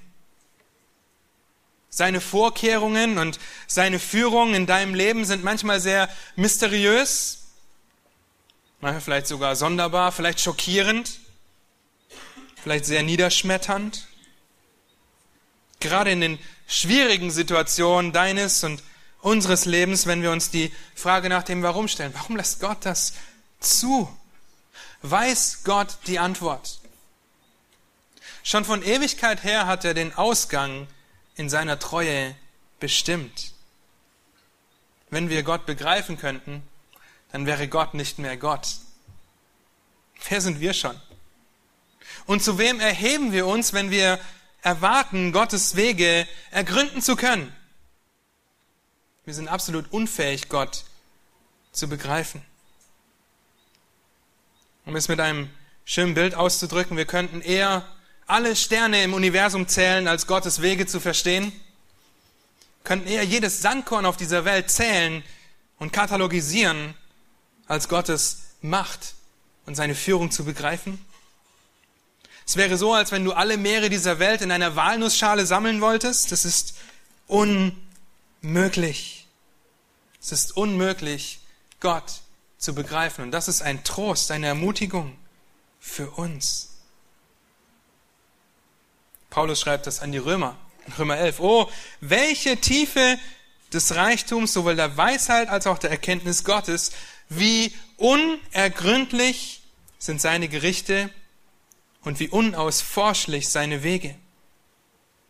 Seine 1.89 2.21
Vorkehrungen 2.21 3.17
und 3.17 3.39
seine 3.67 3.99
Führung 3.99 4.53
in 4.53 4.67
deinem 4.67 4.95
Leben 4.95 5.25
sind 5.25 5.43
manchmal 5.43 5.81
sehr 5.81 6.11
mysteriös, 6.35 7.47
manchmal 8.81 9.01
vielleicht 9.01 9.27
sogar 9.29 9.57
sonderbar, 9.57 10.13
vielleicht 10.13 10.41
schockierend 10.41 11.21
vielleicht 12.67 12.87
sehr 12.87 13.05
niederschmetternd. 13.05 14.09
Gerade 15.81 16.11
in 16.11 16.21
den 16.21 16.39
schwierigen 16.67 17.31
Situationen 17.31 18.13
deines 18.13 18.65
und 18.65 18.83
unseres 19.21 19.65
Lebens, 19.65 20.07
wenn 20.07 20.23
wir 20.23 20.31
uns 20.31 20.51
die 20.51 20.73
Frage 20.95 21.29
nach 21.29 21.43
dem 21.43 21.63
Warum 21.63 21.89
stellen. 21.89 22.15
Warum 22.15 22.37
lässt 22.37 22.61
Gott 22.61 22.79
das 22.83 23.15
zu? 23.61 24.09
Weiß 25.03 25.63
Gott 25.65 25.99
die 26.07 26.19
Antwort? 26.19 26.81
Schon 28.43 28.65
von 28.65 28.83
Ewigkeit 28.83 29.43
her 29.43 29.67
hat 29.67 29.85
er 29.85 29.95
den 29.95 30.15
Ausgang 30.15 30.87
in 31.35 31.49
seiner 31.49 31.79
Treue 31.79 32.35
bestimmt. 32.79 33.53
Wenn 35.11 35.29
wir 35.29 35.43
Gott 35.43 35.67
begreifen 35.67 36.19
könnten, 36.19 36.63
dann 37.33 37.47
wäre 37.47 37.69
Gott 37.69 37.95
nicht 37.95 38.19
mehr 38.19 38.37
Gott. 38.37 38.69
Wer 40.29 40.41
sind 40.41 40.61
wir 40.61 40.73
schon? 40.73 41.01
Und 42.27 42.43
zu 42.43 42.59
wem 42.59 42.81
erheben 42.81 43.33
wir 43.33 43.47
uns, 43.47 43.73
wenn 43.73 43.91
wir 43.91 44.19
erwarten, 44.67 45.31
Gottes 45.31 45.77
Wege 45.77 46.27
ergründen 46.51 47.01
zu 47.01 47.15
können? 47.15 47.55
Wir 49.25 49.33
sind 49.33 49.47
absolut 49.47 49.93
unfähig, 49.93 50.49
Gott 50.49 50.85
zu 51.71 51.89
begreifen. 51.89 52.43
Um 54.85 54.97
es 54.97 55.07
mit 55.07 55.21
einem 55.21 55.49
schönen 55.85 56.15
Bild 56.15 56.35
auszudrücken, 56.35 56.97
wir 56.97 57.07
könnten 57.07 57.43
eher 57.43 57.87
alle 58.27 58.57
Sterne 58.57 59.05
im 59.05 59.15
Universum 59.15 59.69
zählen, 59.69 60.09
als 60.09 60.27
Gottes 60.27 60.61
Wege 60.61 60.87
zu 60.87 60.99
verstehen? 60.99 61.53
Könnten 62.83 63.07
eher 63.07 63.23
jedes 63.23 63.63
Sandkorn 63.63 64.05
auf 64.05 64.17
dieser 64.17 64.45
Welt 64.45 64.69
zählen 64.69 65.23
und 65.79 65.93
katalogisieren, 65.93 66.95
als 67.69 67.89
Gottes 67.89 68.43
Macht 68.63 69.15
und 69.65 69.77
seine 69.77 69.95
Führung 69.95 70.33
zu 70.33 70.45
begreifen? 70.45 71.05
Es 72.47 72.57
wäre 72.57 72.79
so, 72.79 72.95
als 72.95 73.11
wenn 73.11 73.25
du 73.25 73.33
alle 73.33 73.57
Meere 73.57 73.91
dieser 73.91 74.21
Welt 74.21 74.41
in 74.41 74.53
einer 74.53 74.77
Walnussschale 74.77 75.47
sammeln 75.47 75.81
wolltest. 75.81 76.31
Das 76.31 76.45
ist 76.45 76.77
unmöglich. 77.27 79.27
Es 80.21 80.31
ist 80.31 80.57
unmöglich, 80.57 81.41
Gott 81.81 82.21
zu 82.57 82.75
begreifen. 82.75 83.25
Und 83.25 83.33
das 83.33 83.49
ist 83.49 83.63
ein 83.63 83.83
Trost, 83.83 84.31
eine 84.31 84.47
Ermutigung 84.47 85.19
für 85.81 86.09
uns. 86.11 86.77
Paulus 89.29 89.61
schreibt 89.61 89.89
das 89.89 90.01
an 90.01 90.13
die 90.13 90.19
Römer, 90.19 90.57
Römer 90.99 91.19
11. 91.19 91.41
Oh, 91.41 91.69
welche 92.01 92.59
Tiefe 92.59 93.19
des 93.73 93.97
Reichtums, 93.97 94.53
sowohl 94.53 94.77
der 94.77 94.97
Weisheit 94.97 95.49
als 95.49 95.67
auch 95.67 95.79
der 95.79 95.91
Erkenntnis 95.91 96.45
Gottes, 96.45 96.93
wie 97.29 97.75
unergründlich 97.97 99.63
sind 99.99 100.21
seine 100.21 100.49
Gerichte 100.49 101.11
und 102.07 102.21
wie 102.21 102.29
unausforschlich 102.29 103.49
seine 103.49 103.83
Wege. 103.83 104.15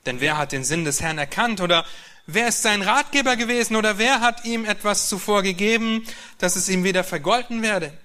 Denn 0.04 0.20
wer 0.20 0.36
hat 0.36 0.52
den 0.52 0.62
Sinn 0.62 0.84
des 0.84 1.00
Herrn 1.00 1.16
erkannt 1.16 1.62
oder 1.62 1.86
wer 2.26 2.48
ist 2.48 2.60
sein 2.60 2.82
Ratgeber 2.82 3.36
gewesen 3.36 3.76
oder 3.76 3.96
wer 3.96 4.20
hat 4.20 4.44
ihm 4.44 4.66
etwas 4.66 5.08
zuvor 5.08 5.42
gegeben, 5.42 6.06
dass 6.36 6.54
es 6.54 6.68
ihm 6.68 6.84
wieder 6.84 7.02
vergolten 7.02 7.62
werde? 7.62 7.96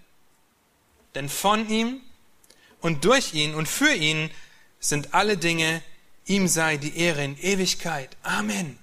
Denn 1.15 1.27
von 1.27 1.69
ihm 1.69 1.99
und 2.79 3.03
durch 3.03 3.33
ihn 3.33 3.55
und 3.55 3.67
für 3.67 3.93
ihn 3.93 4.31
sind 4.79 5.13
alle 5.13 5.37
Dinge, 5.37 5.83
ihm 6.25 6.47
sei 6.47 6.77
die 6.77 6.97
Ehre 6.97 7.25
in 7.25 7.37
Ewigkeit. 7.37 8.15
Amen. 8.23 8.79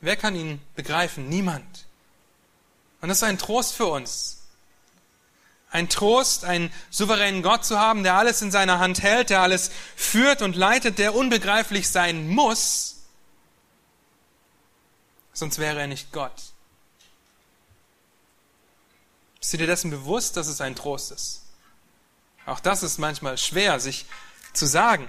Wer 0.00 0.16
kann 0.16 0.34
ihn 0.34 0.60
begreifen? 0.74 1.28
Niemand. 1.28 1.86
Und 3.00 3.10
das 3.10 3.18
ist 3.18 3.22
ein 3.22 3.38
Trost 3.38 3.74
für 3.74 3.86
uns. 3.86 4.41
Ein 5.72 5.88
Trost, 5.88 6.44
einen 6.44 6.70
souveränen 6.90 7.42
Gott 7.42 7.64
zu 7.64 7.78
haben, 7.78 8.02
der 8.02 8.14
alles 8.14 8.42
in 8.42 8.50
seiner 8.50 8.78
Hand 8.78 9.02
hält, 9.02 9.30
der 9.30 9.40
alles 9.40 9.70
führt 9.96 10.42
und 10.42 10.54
leitet, 10.54 10.98
der 10.98 11.14
unbegreiflich 11.14 11.88
sein 11.88 12.28
muss, 12.28 12.96
sonst 15.32 15.58
wäre 15.58 15.80
er 15.80 15.86
nicht 15.86 16.12
Gott. 16.12 16.32
Bist 19.40 19.54
du 19.54 19.56
dir 19.56 19.66
dessen 19.66 19.90
bewusst, 19.90 20.36
dass 20.36 20.46
es 20.46 20.60
ein 20.60 20.76
Trost 20.76 21.10
ist? 21.10 21.42
Auch 22.44 22.60
das 22.60 22.82
ist 22.82 22.98
manchmal 22.98 23.38
schwer, 23.38 23.80
sich 23.80 24.06
zu 24.52 24.66
sagen 24.66 25.08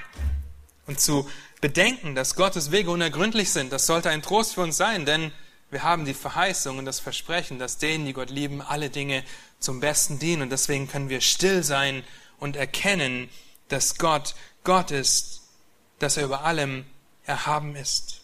und 0.88 1.00
zu 1.00 1.30
bedenken, 1.62 2.16
dass 2.16 2.36
Gottes 2.36 2.72
Wege 2.72 2.90
unergründlich 2.90 3.52
sind. 3.52 3.72
Das 3.74 3.86
sollte 3.86 4.10
ein 4.10 4.22
Trost 4.22 4.54
für 4.54 4.62
uns 4.62 4.78
sein, 4.78 5.06
denn 5.06 5.32
wir 5.74 5.84
haben 5.84 6.06
die 6.06 6.14
Verheißung 6.14 6.78
und 6.78 6.86
das 6.86 7.00
Versprechen, 7.00 7.60
dass 7.60 7.78
denen, 7.78 8.06
die 8.06 8.14
Gott 8.14 8.30
lieben, 8.30 8.62
alle 8.62 8.90
Dinge 8.90 9.24
zum 9.60 9.80
Besten 9.80 10.20
dienen. 10.20 10.44
Und 10.44 10.52
deswegen 10.52 10.88
können 10.88 11.10
wir 11.10 11.22
still 11.22 11.64
sein 11.64 12.04
und 12.40 12.56
erkennen, 12.56 13.30
dass 13.68 13.98
Gott 13.98 14.36
Gott 14.64 14.92
ist, 14.92 15.42
dass 16.00 16.18
er 16.18 16.24
über 16.24 16.44
allem 16.44 16.86
erhaben 17.26 17.76
ist. 17.76 18.22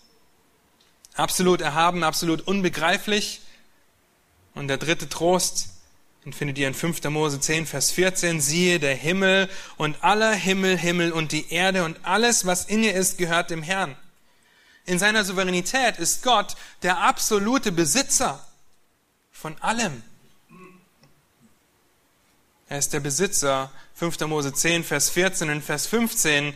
Absolut 1.15 1.61
erhaben, 1.61 2.03
absolut 2.03 2.41
unbegreiflich. 2.47 3.41
Und 4.55 4.67
der 4.67 4.77
dritte 4.77 5.09
Trost, 5.09 5.69
den 6.23 6.33
findet 6.33 6.57
ihr 6.57 6.67
in 6.67 6.73
5. 6.73 7.03
Mose 7.05 7.39
10, 7.39 7.65
Vers 7.65 7.91
14. 7.91 8.39
Siehe, 8.39 8.79
der 8.79 8.95
Himmel 8.95 9.49
und 9.77 10.03
aller 10.03 10.31
Himmel, 10.31 10.77
Himmel 10.77 11.11
und 11.11 11.31
die 11.31 11.51
Erde 11.51 11.83
und 11.83 11.97
alles, 12.03 12.45
was 12.45 12.65
in 12.65 12.83
ihr 12.83 12.93
ist, 12.93 13.17
gehört 13.17 13.49
dem 13.49 13.63
Herrn. 13.63 13.95
In 14.89 14.97
seiner 14.97 15.23
Souveränität 15.23 15.99
ist 15.99 16.23
Gott 16.23 16.55
der 16.81 16.97
absolute 16.97 17.71
Besitzer 17.71 18.43
von 19.31 19.55
allem. 19.61 20.01
Er 22.67 22.79
ist 22.79 22.91
der 22.91 22.99
Besitzer. 22.99 23.69
5. 23.93 24.19
Mose 24.21 24.51
10, 24.51 24.83
Vers 24.83 25.11
14 25.11 25.51
und 25.51 25.61
Vers 25.61 25.85
15 25.85 26.55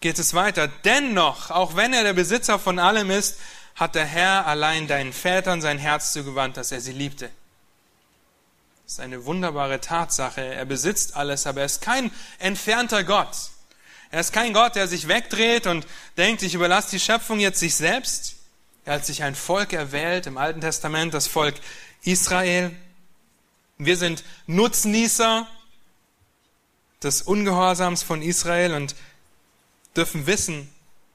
geht 0.00 0.18
es 0.18 0.34
weiter. 0.34 0.66
Dennoch, 0.66 1.52
auch 1.52 1.76
wenn 1.76 1.92
er 1.92 2.02
der 2.02 2.12
Besitzer 2.12 2.58
von 2.58 2.80
allem 2.80 3.08
ist, 3.08 3.38
hat 3.76 3.94
der 3.94 4.04
Herr 4.04 4.48
allein 4.48 4.88
deinen 4.88 5.12
Vätern 5.12 5.60
sein 5.60 5.78
Herz 5.78 6.12
zugewandt, 6.12 6.56
dass 6.56 6.72
er 6.72 6.80
sie 6.80 6.90
liebte. 6.90 7.30
Das 8.82 8.94
ist 8.94 9.00
eine 9.00 9.26
wunderbare 9.26 9.80
Tatsache. 9.80 10.40
Er 10.40 10.64
besitzt 10.64 11.14
alles, 11.14 11.46
aber 11.46 11.60
er 11.60 11.66
ist 11.66 11.82
kein 11.82 12.10
entfernter 12.40 13.04
Gott. 13.04 13.36
Er 14.10 14.20
ist 14.20 14.32
kein 14.32 14.52
Gott, 14.52 14.74
der 14.74 14.88
sich 14.88 15.06
wegdreht 15.06 15.66
und 15.66 15.86
denkt, 16.16 16.42
ich 16.42 16.54
überlasse 16.54 16.90
die 16.90 17.00
Schöpfung 17.00 17.38
jetzt 17.38 17.60
sich 17.60 17.76
selbst. 17.76 18.36
Er 18.84 18.94
hat 18.94 19.06
sich 19.06 19.22
ein 19.22 19.36
Volk 19.36 19.72
erwählt 19.72 20.26
im 20.26 20.36
Alten 20.36 20.60
Testament, 20.60 21.14
das 21.14 21.28
Volk 21.28 21.54
Israel. 22.02 22.74
Wir 23.78 23.96
sind 23.96 24.24
Nutznießer 24.46 25.46
des 27.02 27.22
Ungehorsams 27.22 28.02
von 28.02 28.20
Israel 28.20 28.74
und 28.74 28.96
dürfen 29.96 30.26
wissen, 30.26 30.68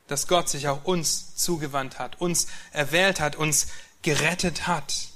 dass 0.07 0.27
Gott 0.27 0.47
sich 0.47 0.67
auch 0.67 0.85
uns 0.85 1.35
zugewandt 1.35 1.99
hat, 1.99 2.21
uns 2.21 2.47
erwählt 2.71 3.19
hat, 3.19 3.35
uns 3.35 3.67
gerettet 4.03 4.67
hat. 4.67 5.09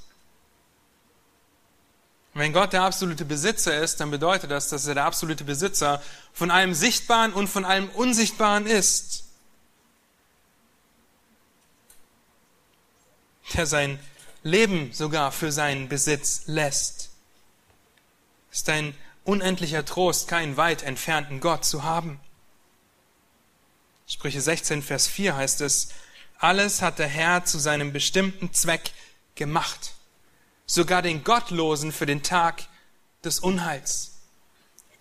Wenn 2.33 2.53
Gott 2.53 2.73
der 2.73 2.83
absolute 2.83 3.25
Besitzer 3.25 3.81
ist, 3.81 3.99
dann 3.99 4.11
bedeutet 4.11 4.51
das, 4.51 4.69
dass 4.69 4.87
er 4.87 4.93
der 4.93 5.05
absolute 5.05 5.43
Besitzer 5.43 6.01
von 6.31 6.51
allem 6.51 6.73
Sichtbaren 6.73 7.33
und 7.33 7.47
von 7.47 7.65
allem 7.65 7.89
Unsichtbaren 7.89 8.65
ist. 8.65 9.25
Der 13.53 13.65
sein 13.65 13.99
Leben 14.43 14.93
sogar 14.93 15.31
für 15.31 15.51
seinen 15.51 15.89
Besitz 15.89 16.43
lässt 16.45 17.09
ist 18.51 18.69
ein 18.69 18.95
unendlicher 19.23 19.85
Trost, 19.85 20.27
keinen 20.27 20.57
weit 20.57 20.83
entfernten 20.83 21.39
Gott 21.39 21.65
zu 21.65 21.83
haben. 21.83 22.19
Sprüche 24.07 24.41
16, 24.41 24.81
Vers 24.81 25.07
4 25.07 25.35
heißt 25.35 25.61
es, 25.61 25.89
alles 26.39 26.81
hat 26.81 26.99
der 26.99 27.07
Herr 27.07 27.45
zu 27.45 27.59
seinem 27.59 27.93
bestimmten 27.93 28.53
Zweck 28.53 28.91
gemacht, 29.35 29.93
sogar 30.69 31.01
den 31.01 31.23
Gottlosen 31.23 31.91
für 31.91 32.05
den 32.05 32.21
Tag 32.21 32.63
des 33.23 33.39
Unheils. 33.39 34.19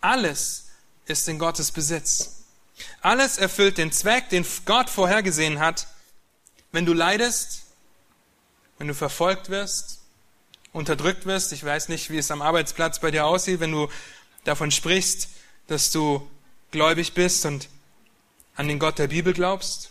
Alles 0.00 0.70
ist 1.04 1.28
in 1.28 1.38
Gottes 1.38 1.72
Besitz. 1.72 2.44
Alles 3.02 3.36
erfüllt 3.36 3.76
den 3.76 3.92
Zweck, 3.92 4.30
den 4.30 4.46
Gott 4.64 4.88
vorhergesehen 4.88 5.58
hat. 5.58 5.86
Wenn 6.72 6.86
du 6.86 6.94
leidest, 6.94 7.64
wenn 8.78 8.88
du 8.88 8.94
verfolgt 8.94 9.50
wirst, 9.50 9.98
unterdrückt 10.72 11.26
wirst. 11.26 11.52
Ich 11.52 11.62
weiß 11.62 11.90
nicht, 11.90 12.08
wie 12.08 12.18
es 12.18 12.30
am 12.30 12.40
Arbeitsplatz 12.40 12.98
bei 12.98 13.10
dir 13.10 13.26
aussieht, 13.26 13.60
wenn 13.60 13.72
du 13.72 13.90
davon 14.44 14.70
sprichst, 14.70 15.28
dass 15.66 15.90
du 15.90 16.26
gläubig 16.70 17.12
bist 17.12 17.44
und 17.44 17.68
an 18.56 18.68
den 18.68 18.78
Gott 18.78 18.98
der 18.98 19.08
Bibel 19.08 19.34
glaubst. 19.34 19.90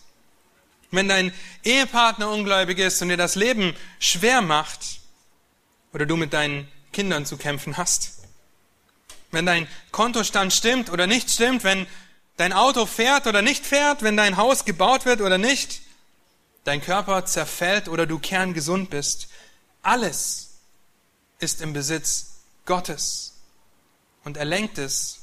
Wenn 0.90 1.08
dein 1.08 1.32
Ehepartner 1.64 2.32
ungläubig 2.32 2.80
ist 2.80 3.00
und 3.04 3.10
dir 3.10 3.18
das 3.18 3.36
Leben 3.36 3.76
schwer 4.00 4.42
macht 4.42 5.02
oder 5.94 6.06
du 6.06 6.16
mit 6.16 6.34
deinen 6.34 6.68
Kindern 6.94 7.26
zu 7.26 7.38
kämpfen 7.38 7.78
hast. 7.78 8.20
Wenn 9.32 9.46
dein 9.46 9.68
Kontostand 9.92 10.54
stimmt 10.54 10.90
oder 10.90 11.08
nicht 11.08 11.30
stimmt, 11.30 11.64
wenn 11.64 11.88
dein 12.38 12.54
Auto 12.54 12.86
fährt 12.86 13.28
oder 13.28 13.42
nicht 13.42 13.66
fährt, 13.66 14.02
wenn 14.04 14.16
dein 14.16 14.38
Haus 14.38 14.66
gebaut 14.66 15.06
wird 15.06 15.22
oder 15.22 15.38
nicht, 15.38 15.82
dein 16.64 16.82
Körper 16.82 17.26
zerfällt 17.26 17.88
oder 17.88 18.06
du 18.06 18.20
kerngesund 18.20 18.90
bist. 18.90 19.30
Alles 19.82 20.60
ist 21.40 21.62
im 21.62 21.74
Besitz 21.74 22.40
Gottes. 22.66 23.34
Und 24.24 24.38
er 24.38 24.46
lenkt 24.46 24.78
es, 24.78 25.20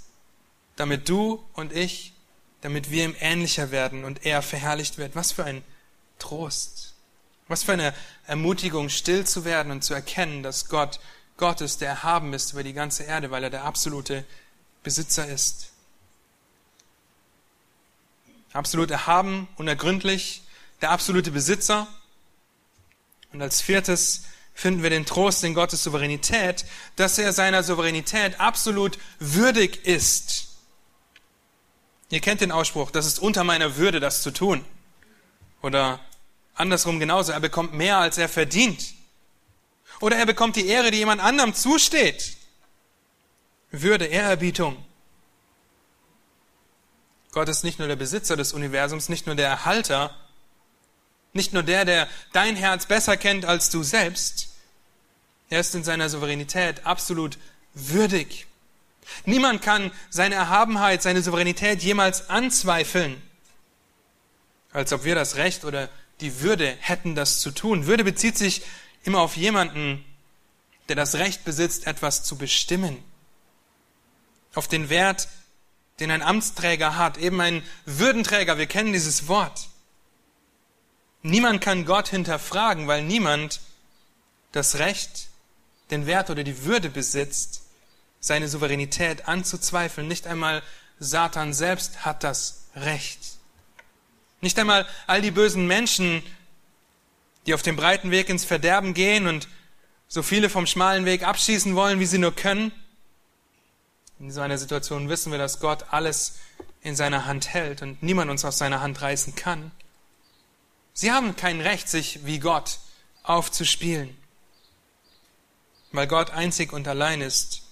damit 0.77 1.09
du 1.09 1.45
und 1.53 1.73
ich, 1.73 2.15
damit 2.63 2.91
wir 2.91 3.05
ihm 3.05 3.15
ähnlicher 3.21 3.71
werden 3.71 4.05
und 4.05 4.25
er 4.25 4.41
verherrlicht 4.41 4.97
wird. 4.97 5.15
Was 5.15 5.33
für 5.33 5.45
ein 5.45 5.63
Trost. 6.19 6.74
Was 7.55 7.63
für 7.63 7.75
eine 7.75 7.95
Ermutigung, 8.27 8.89
still 8.89 9.25
zu 9.25 9.45
werden 9.45 9.71
und 9.71 9.85
zu 9.85 9.95
erkennen, 9.95 10.43
dass 10.43 10.69
Gott 10.69 10.99
Gott 11.37 11.61
ist, 11.61 11.81
der 11.81 11.89
erhaben 11.89 12.35
ist 12.35 12.51
über 12.51 12.65
die 12.65 12.73
ganze 12.73 13.05
Erde, 13.05 13.31
weil 13.31 13.45
er 13.45 13.51
der 13.51 13.63
absolute 13.63 14.25
Besitzer 14.83 15.29
ist. 15.29 15.71
Absolut 18.53 18.91
erhaben, 18.91 19.47
unergründlich, 19.55 20.43
der 20.81 20.91
absolute 20.91 21.31
Besitzer. 21.31 21.87
Und 23.33 23.41
als 23.41 23.61
viertes 23.61 24.25
finden 24.53 24.83
wir 24.83 24.91
den 24.91 25.07
Trost 25.07 25.45
in 25.45 25.55
Gottes 25.55 25.85
Souveränität, 25.85 26.65
dass 26.97 27.19
er 27.19 27.33
seiner 27.33 27.63
Souveränität 27.63 28.41
absolut 28.41 28.99
würdig 29.21 29.87
ist. 29.87 30.49
Ihr 32.11 32.21
kennt 32.21 32.41
den 32.41 32.51
Ausspruch, 32.51 32.91
das 32.91 33.07
ist 33.07 33.21
unter 33.21 33.45
meiner 33.45 33.77
Würde, 33.77 34.01
das 34.01 34.23
zu 34.23 34.33
tun. 34.33 34.65
Oder 35.63 36.01
andersrum 36.55 37.01
genauso, 37.01 37.33
er 37.33 37.41
bekommt 37.41 37.75
mehr, 37.75 37.99
als 37.99 38.19
er 38.19 38.29
verdient. 38.29 38.95
Oder 40.01 40.17
er 40.17 40.27
bekommt 40.27 40.57
die 40.57 40.67
Ehre, 40.67 40.91
die 40.91 40.99
jemand 40.99 41.21
anderem 41.21 41.55
zusteht. 41.55 42.37
Würde, 43.71 44.07
Ehrerbietung. 44.07 44.85
Gott 47.33 47.49
ist 47.49 47.65
nicht 47.65 47.79
nur 47.79 47.89
der 47.89 47.97
Besitzer 47.97 48.37
des 48.37 48.53
Universums, 48.53 49.09
nicht 49.09 49.27
nur 49.27 49.35
der 49.35 49.49
Erhalter, 49.49 50.15
nicht 51.33 51.53
nur 51.53 51.65
der, 51.65 51.85
der 51.85 52.09
dein 52.33 52.55
Herz 52.55 52.87
besser 52.87 53.17
kennt 53.17 53.45
als 53.45 53.71
du 53.71 53.83
selbst. 53.83 54.51
Er 55.51 55.61
ist 55.61 55.75
in 55.75 55.83
seiner 55.83 56.09
Souveränität 56.09 56.87
absolut 56.87 57.39
würdig. 57.75 58.47
Niemand 59.27 59.63
kann 59.63 59.91
seine 60.11 60.37
Erhabenheit, 60.37 61.03
seine 61.03 61.23
Souveränität 61.23 61.83
jemals 61.83 62.31
anzweifeln, 62.31 63.21
als 64.73 64.93
ob 64.93 65.05
wir 65.05 65.15
das 65.15 65.37
Recht 65.37 65.65
oder 65.65 65.91
die 66.21 66.41
Würde 66.41 66.77
hätten, 66.81 67.15
das 67.15 67.41
zu 67.41 67.51
tun. 67.51 67.87
Würde 67.87 68.05
bezieht 68.05 68.39
sich 68.39 68.63
immer 69.03 69.21
auf 69.21 69.37
jemanden, 69.37 70.05
der 70.89 70.97
das 70.97 71.15
Recht 71.17 71.45
besitzt, 71.45 71.87
etwas 71.87 72.25
zu 72.25 72.37
bestimmen. 72.37 73.03
Auf 74.55 74.69
den 74.69 74.89
Wert, 74.89 75.29
den 76.01 76.11
ein 76.11 76.23
Amtsträger 76.23 76.97
hat, 76.97 77.17
eben 77.19 77.41
ein 77.41 77.63
Würdenträger, 77.87 78.59
wir 78.59 78.67
kennen 78.67 78.93
dieses 78.93 79.29
Wort. 79.29 79.69
Niemand 81.23 81.61
kann 81.61 81.87
Gott 81.87 82.09
hinterfragen, 82.09 82.87
weil 82.87 83.03
niemand 83.03 83.61
das 84.53 84.79
Recht, 84.79 85.29
den 85.91 86.07
Wert 86.07 86.31
oder 86.31 86.45
die 86.45 86.65
Würde 86.65 86.91
besitzt, 86.91 87.63
seine 88.21 88.49
Souveränität 88.49 89.27
anzuzweifeln. 89.29 90.09
Nicht 90.09 90.27
einmal 90.27 90.63
Satan 90.99 91.53
selbst 91.53 92.05
hat 92.05 92.25
das 92.25 92.67
Recht. 92.77 93.34
Nicht 94.45 94.59
einmal 94.59 94.87
all 95.07 95.23
die 95.23 95.31
bösen 95.31 95.67
Menschen, 95.67 96.23
die 97.47 97.55
auf 97.55 97.63
dem 97.63 97.77
breiten 97.77 98.11
Weg 98.11 98.29
ins 98.29 98.45
Verderben 98.45 98.93
gehen 98.93 99.27
und 99.27 99.49
so 100.07 100.23
viele 100.23 100.51
vom 100.51 100.67
schmalen 100.67 101.07
Weg 101.07 101.23
abschießen 101.23 101.75
wollen, 101.75 101.99
wie 101.99 102.05
sie 102.05 102.19
nur 102.19 102.37
können. 102.37 102.71
In 104.21 104.31
so 104.31 104.43
einer 104.43 104.59
Situation 104.59 105.09
wissen 105.09 105.33
wir, 105.33 105.39
dass 105.39 105.61
Gott 105.61 105.87
alles 105.95 106.41
in 106.83 106.95
seiner 106.95 107.25
Hand 107.25 107.55
hält 107.55 107.81
und 107.81 108.03
niemand 108.03 108.31
uns 108.31 108.45
aus 108.45 108.59
seiner 108.59 108.83
Hand 108.83 109.01
reißen 109.01 109.35
kann. 109.35 109.73
Sie 110.93 111.11
haben 111.11 111.37
kein 111.37 111.63
Recht, 111.63 111.89
sich 111.89 112.27
wie 112.27 112.39
Gott 112.39 112.81
aufzuspielen, 113.23 114.15
weil 115.91 116.07
Gott 116.07 116.33
einzig 116.33 116.75
und 116.75 116.87
allein 116.87 117.23
ist, 117.23 117.63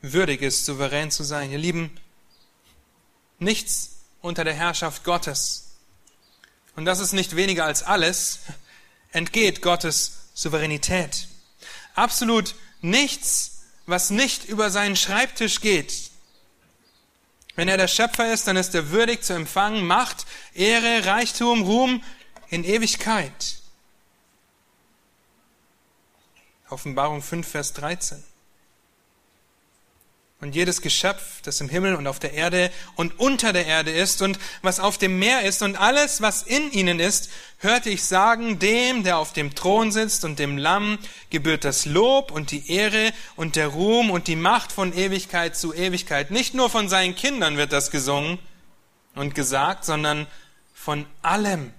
würdig 0.00 0.40
ist, 0.40 0.64
souverän 0.64 1.10
zu 1.10 1.24
sein. 1.24 1.52
Ihr 1.52 1.58
Lieben, 1.58 1.94
nichts 3.38 3.97
unter 4.20 4.44
der 4.44 4.54
Herrschaft 4.54 5.04
Gottes, 5.04 5.64
und 6.76 6.84
das 6.84 7.00
ist 7.00 7.12
nicht 7.12 7.34
weniger 7.34 7.64
als 7.64 7.82
alles, 7.82 8.40
entgeht 9.10 9.62
Gottes 9.62 10.28
Souveränität. 10.34 11.26
Absolut 11.94 12.54
nichts, 12.80 13.62
was 13.86 14.10
nicht 14.10 14.44
über 14.44 14.70
seinen 14.70 14.94
Schreibtisch 14.94 15.60
geht. 15.60 16.10
Wenn 17.56 17.68
er 17.68 17.76
der 17.76 17.88
Schöpfer 17.88 18.32
ist, 18.32 18.46
dann 18.46 18.56
ist 18.56 18.74
er 18.76 18.90
würdig 18.90 19.22
zu 19.22 19.32
empfangen 19.32 19.84
Macht, 19.84 20.26
Ehre, 20.54 21.04
Reichtum, 21.06 21.62
Ruhm 21.62 22.04
in 22.48 22.62
Ewigkeit. 22.62 23.58
Offenbarung 26.68 27.22
5, 27.22 27.48
Vers 27.48 27.72
13 27.72 28.22
und 30.40 30.54
jedes 30.54 30.82
Geschöpf, 30.82 31.42
das 31.42 31.60
im 31.60 31.68
Himmel 31.68 31.96
und 31.96 32.06
auf 32.06 32.20
der 32.20 32.32
Erde 32.32 32.70
und 32.94 33.18
unter 33.18 33.52
der 33.52 33.66
Erde 33.66 33.90
ist 33.90 34.22
und 34.22 34.38
was 34.62 34.78
auf 34.78 34.96
dem 34.96 35.18
Meer 35.18 35.42
ist 35.42 35.62
und 35.62 35.76
alles, 35.76 36.22
was 36.22 36.42
in 36.42 36.70
ihnen 36.70 37.00
ist, 37.00 37.28
hörte 37.58 37.90
ich 37.90 38.04
sagen, 38.04 38.60
dem, 38.60 39.02
der 39.02 39.18
auf 39.18 39.32
dem 39.32 39.56
Thron 39.56 39.90
sitzt 39.90 40.24
und 40.24 40.38
dem 40.38 40.56
Lamm 40.56 40.98
gebührt 41.30 41.64
das 41.64 41.86
Lob 41.86 42.30
und 42.30 42.52
die 42.52 42.70
Ehre 42.70 43.12
und 43.34 43.56
der 43.56 43.66
Ruhm 43.66 44.10
und 44.10 44.28
die 44.28 44.36
Macht 44.36 44.70
von 44.70 44.96
Ewigkeit 44.96 45.56
zu 45.56 45.74
Ewigkeit. 45.74 46.30
Nicht 46.30 46.54
nur 46.54 46.70
von 46.70 46.88
seinen 46.88 47.16
Kindern 47.16 47.56
wird 47.56 47.72
das 47.72 47.90
gesungen 47.90 48.38
und 49.16 49.34
gesagt, 49.34 49.84
sondern 49.84 50.28
von 50.72 51.04
allem. 51.20 51.72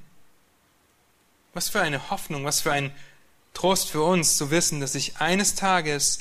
Was 1.54 1.70
für 1.70 1.80
eine 1.80 2.10
Hoffnung, 2.10 2.44
was 2.44 2.60
für 2.60 2.74
ein 2.74 2.92
Trost 3.54 3.90
für 3.90 4.04
uns 4.04 4.36
zu 4.36 4.52
wissen, 4.52 4.82
dass 4.82 4.94
sich 4.94 5.18
eines 5.18 5.56
Tages 5.56 6.20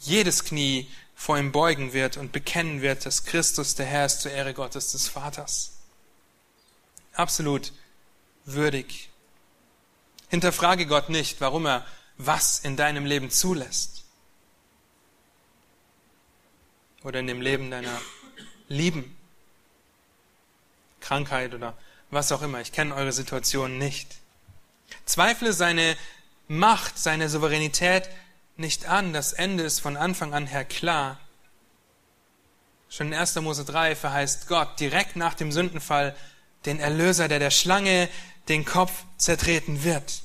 jedes 0.00 0.44
Knie 0.44 0.88
vor 1.18 1.36
ihm 1.36 1.50
beugen 1.50 1.92
wird 1.92 2.16
und 2.16 2.30
bekennen 2.30 2.80
wird, 2.80 3.04
dass 3.04 3.24
Christus 3.24 3.74
der 3.74 3.86
Herr 3.86 4.06
ist 4.06 4.20
zur 4.20 4.30
Ehre 4.30 4.54
Gottes 4.54 4.92
des 4.92 5.08
Vaters. 5.08 5.72
Absolut 7.12 7.72
würdig. 8.44 9.10
Hinterfrage 10.28 10.86
Gott 10.86 11.08
nicht, 11.08 11.40
warum 11.40 11.66
er 11.66 11.84
was 12.18 12.60
in 12.60 12.76
deinem 12.76 13.04
Leben 13.04 13.30
zulässt. 13.30 14.04
Oder 17.02 17.18
in 17.18 17.26
dem 17.26 17.40
Leben 17.40 17.72
deiner 17.72 18.00
Lieben. 18.68 19.16
Krankheit 21.00 21.52
oder 21.52 21.76
was 22.12 22.30
auch 22.30 22.42
immer. 22.42 22.60
Ich 22.60 22.70
kenne 22.70 22.94
eure 22.94 23.12
Situation 23.12 23.76
nicht. 23.76 24.18
Zweifle 25.04 25.52
seine 25.52 25.96
Macht, 26.46 26.96
seine 26.96 27.28
Souveränität 27.28 28.08
nicht 28.58 28.86
an. 28.86 29.12
Das 29.12 29.32
Ende 29.32 29.62
ist 29.62 29.80
von 29.80 29.96
Anfang 29.96 30.34
an 30.34 30.46
her 30.46 30.64
klar. 30.64 31.18
Schon 32.90 33.08
in 33.08 33.14
1. 33.14 33.36
Mose 33.36 33.64
3 33.64 33.94
verheißt 33.94 34.48
Gott 34.48 34.80
direkt 34.80 35.16
nach 35.16 35.34
dem 35.34 35.52
Sündenfall 35.52 36.16
den 36.64 36.80
Erlöser, 36.80 37.28
der 37.28 37.38
der 37.38 37.50
Schlange 37.50 38.08
den 38.48 38.64
Kopf 38.64 39.04
zertreten 39.16 39.84
wird. 39.84 40.22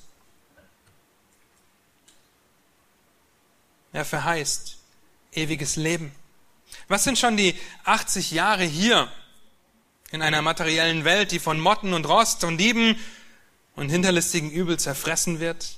Er 3.91 4.05
verheißt 4.05 4.77
ewiges 5.33 5.75
Leben. 5.75 6.13
Was 6.87 7.03
sind 7.03 7.19
schon 7.19 7.37
die 7.37 7.55
80 7.83 8.31
Jahre 8.31 8.63
hier 8.63 9.11
in 10.11 10.21
einer 10.21 10.41
materiellen 10.41 11.05
Welt, 11.05 11.31
die 11.31 11.39
von 11.39 11.59
Motten 11.59 11.93
und 11.93 12.07
Rost 12.07 12.43
und 12.43 12.57
Dieben 12.57 12.97
und 13.75 13.89
hinterlistigen 13.89 14.51
Übel 14.51 14.79
zerfressen 14.79 15.39
wird 15.39 15.77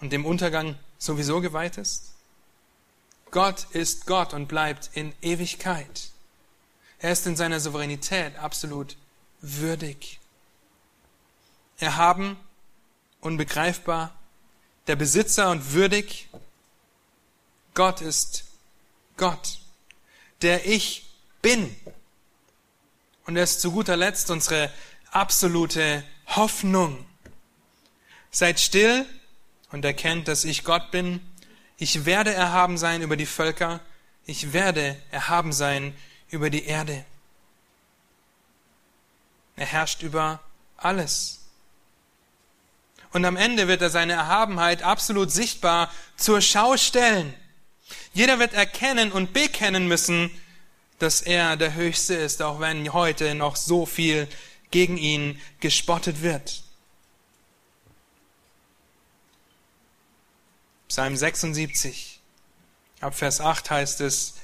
und 0.00 0.12
dem 0.12 0.24
Untergang 0.24 0.78
sowieso 1.04 1.40
geweiht 1.40 1.78
ist? 1.78 2.14
Gott 3.30 3.66
ist 3.72 4.06
Gott 4.06 4.32
und 4.32 4.46
bleibt 4.46 4.90
in 4.94 5.12
Ewigkeit. 5.20 6.10
Er 6.98 7.12
ist 7.12 7.26
in 7.26 7.36
seiner 7.36 7.60
Souveränität 7.60 8.38
absolut 8.38 8.96
würdig. 9.40 10.20
Erhaben, 11.78 12.36
unbegreifbar, 13.20 14.14
der 14.86 14.96
Besitzer 14.96 15.50
und 15.50 15.72
würdig. 15.72 16.28
Gott 17.74 18.00
ist 18.00 18.44
Gott, 19.16 19.58
der 20.42 20.66
ich 20.66 21.10
bin. 21.42 21.74
Und 23.26 23.36
er 23.36 23.44
ist 23.44 23.60
zu 23.60 23.72
guter 23.72 23.96
Letzt 23.96 24.30
unsere 24.30 24.72
absolute 25.10 26.04
Hoffnung. 26.26 27.04
Seid 28.30 28.60
still 28.60 29.06
und 29.74 29.84
erkennt, 29.84 30.28
dass 30.28 30.44
ich 30.44 30.62
Gott 30.62 30.92
bin. 30.92 31.20
Ich 31.78 32.04
werde 32.04 32.32
erhaben 32.32 32.78
sein 32.78 33.02
über 33.02 33.16
die 33.16 33.26
Völker. 33.26 33.80
Ich 34.24 34.52
werde 34.52 34.96
erhaben 35.10 35.52
sein 35.52 35.96
über 36.30 36.48
die 36.48 36.64
Erde. 36.64 37.04
Er 39.56 39.66
herrscht 39.66 40.02
über 40.02 40.38
alles. 40.76 41.40
Und 43.12 43.24
am 43.24 43.36
Ende 43.36 43.66
wird 43.66 43.82
er 43.82 43.90
seine 43.90 44.12
Erhabenheit 44.12 44.84
absolut 44.84 45.32
sichtbar 45.32 45.92
zur 46.16 46.40
Schau 46.40 46.76
stellen. 46.76 47.34
Jeder 48.12 48.38
wird 48.38 48.54
erkennen 48.54 49.10
und 49.10 49.32
bekennen 49.32 49.88
müssen, 49.88 50.30
dass 51.00 51.20
er 51.20 51.56
der 51.56 51.74
Höchste 51.74 52.14
ist, 52.14 52.42
auch 52.42 52.60
wenn 52.60 52.92
heute 52.92 53.34
noch 53.34 53.56
so 53.56 53.86
viel 53.86 54.28
gegen 54.70 54.96
ihn 54.98 55.40
gespottet 55.58 56.22
wird. 56.22 56.62
Psalm 60.94 61.16
76, 61.16 62.20
ab 63.00 63.16
Vers 63.16 63.40
8 63.40 63.68
heißt 63.68 64.00
es, 64.00 64.34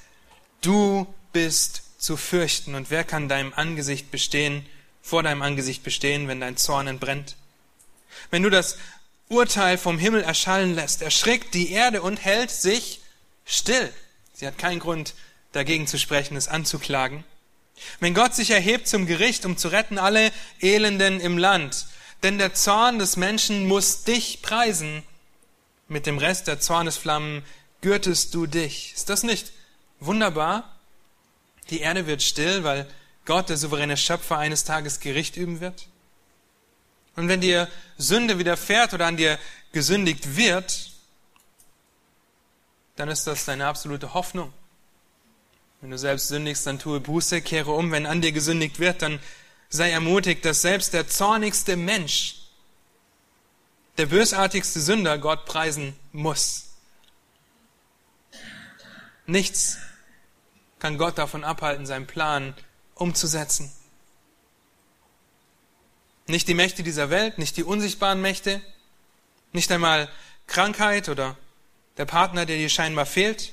du 0.63 1.07
bist 1.33 1.83
zu 1.96 2.17
fürchten 2.17 2.75
und 2.75 2.90
wer 2.90 3.05
kann 3.05 3.29
deinem 3.29 3.55
Angesicht 3.55 4.11
bestehen, 4.11 4.67
vor 5.01 5.23
deinem 5.23 5.42
Angesicht 5.42 5.85
bestehen, 5.85 6.27
wenn 6.27 6.40
dein 6.40 6.57
Zorn 6.57 6.88
entbrennt? 6.88 7.37
Wenn 8.33 8.42
du 8.42 8.51
das 8.51 8.79
Urteil 9.29 9.79
vom 9.79 9.96
Himmel 9.96 10.25
erschallen 10.25 10.75
lässt, 10.75 11.03
erschrickt 11.03 11.55
die 11.55 11.71
Erde 11.71 12.03
und 12.03 12.17
hält 12.17 12.51
sich 12.51 13.01
still. 13.44 13.92
Sie 14.33 14.44
hat 14.44 14.59
keinen 14.59 14.81
Grund, 14.81 15.15
dagegen 15.53 15.87
zu 15.87 16.01
sprechen, 16.01 16.37
es 16.37 16.48
anzuklagen. 16.48 17.23
Wenn 18.01 18.13
Gott 18.13 18.35
sich 18.35 18.51
erhebt 18.51 18.88
zum 18.88 19.07
Gericht, 19.07 19.44
um 19.44 19.57
zu 19.57 19.69
retten 19.69 19.98
alle 19.98 20.33
Elenden 20.61 21.21
im 21.21 21.38
Land, 21.38 21.87
denn 22.25 22.38
der 22.38 22.55
Zorn 22.55 22.98
des 22.98 23.17
Menschen 23.17 23.69
muss 23.69 24.03
dich 24.03 24.42
preisen, 24.42 25.05
mit 25.91 26.07
dem 26.07 26.19
Rest 26.19 26.47
der 26.47 26.61
Zornesflammen 26.61 27.43
gürtest 27.81 28.33
du 28.35 28.47
dich. 28.47 28.95
Ist 28.95 29.11
das 29.11 29.23
nicht 29.25 29.53
wunderbar? 29.99 30.77
Die 31.69 31.81
Erde 31.81 32.07
wird 32.07 32.23
still, 32.23 32.65
weil 32.65 32.87
Gott, 33.25 33.49
der 33.49 33.57
souveräne 33.57 33.97
Schöpfer, 33.97 34.38
eines 34.38 34.65
Tages 34.65 35.01
Gericht 35.01 35.37
üben 35.37 35.61
wird. 35.61 35.87
Und 37.17 37.29
wenn 37.29 37.41
dir 37.41 37.69
Sünde 37.99 38.38
widerfährt 38.38 38.95
oder 38.95 39.07
an 39.07 39.17
dir 39.17 39.38
gesündigt 39.73 40.37
wird, 40.37 40.91
dann 42.97 43.09
ist 43.09 43.27
das 43.27 43.45
deine 43.45 43.67
absolute 43.67 44.15
Hoffnung. 44.15 44.53
Wenn 45.81 45.91
du 45.91 45.99
selbst 45.99 46.29
sündigst, 46.29 46.67
dann 46.67 46.79
tue 46.79 47.01
Buße, 47.01 47.41
kehre 47.43 47.73
um. 47.73 47.91
Wenn 47.91 48.07
an 48.07 48.21
dir 48.21 48.33
gesündigt 48.33 48.79
wird, 48.79 49.03
dann 49.03 49.19
sei 49.71 49.91
ermutigt, 49.91 50.45
dass 50.45 50.63
selbst 50.63 50.93
der 50.93 51.09
zornigste 51.09 51.77
Mensch, 51.77 52.40
der 54.01 54.07
bösartigste 54.07 54.81
Sünder 54.81 55.19
Gott 55.19 55.44
preisen 55.44 55.94
muss. 56.11 56.71
Nichts 59.27 59.77
kann 60.79 60.96
Gott 60.96 61.19
davon 61.19 61.44
abhalten, 61.44 61.85
seinen 61.85 62.07
Plan 62.07 62.55
umzusetzen. 62.94 63.71
Nicht 66.27 66.48
die 66.48 66.55
Mächte 66.55 66.83
dieser 66.83 67.11
Welt, 67.11 67.37
nicht 67.37 67.59
die 67.59 67.63
unsichtbaren 67.63 68.23
Mächte, 68.23 68.63
nicht 69.53 69.71
einmal 69.71 70.09
Krankheit 70.46 71.11
oder 71.11 71.37
der 71.98 72.07
Partner, 72.07 72.46
der 72.46 72.57
dir 72.57 72.71
scheinbar 72.71 73.05
fehlt. 73.05 73.53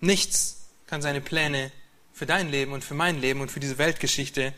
Nichts 0.00 0.66
kann 0.86 1.00
seine 1.00 1.22
Pläne 1.22 1.72
für 2.12 2.26
dein 2.26 2.50
Leben 2.50 2.72
und 2.72 2.84
für 2.84 2.92
mein 2.92 3.18
Leben 3.18 3.40
und 3.40 3.50
für 3.50 3.60
diese 3.60 3.78
Weltgeschichte 3.78 4.52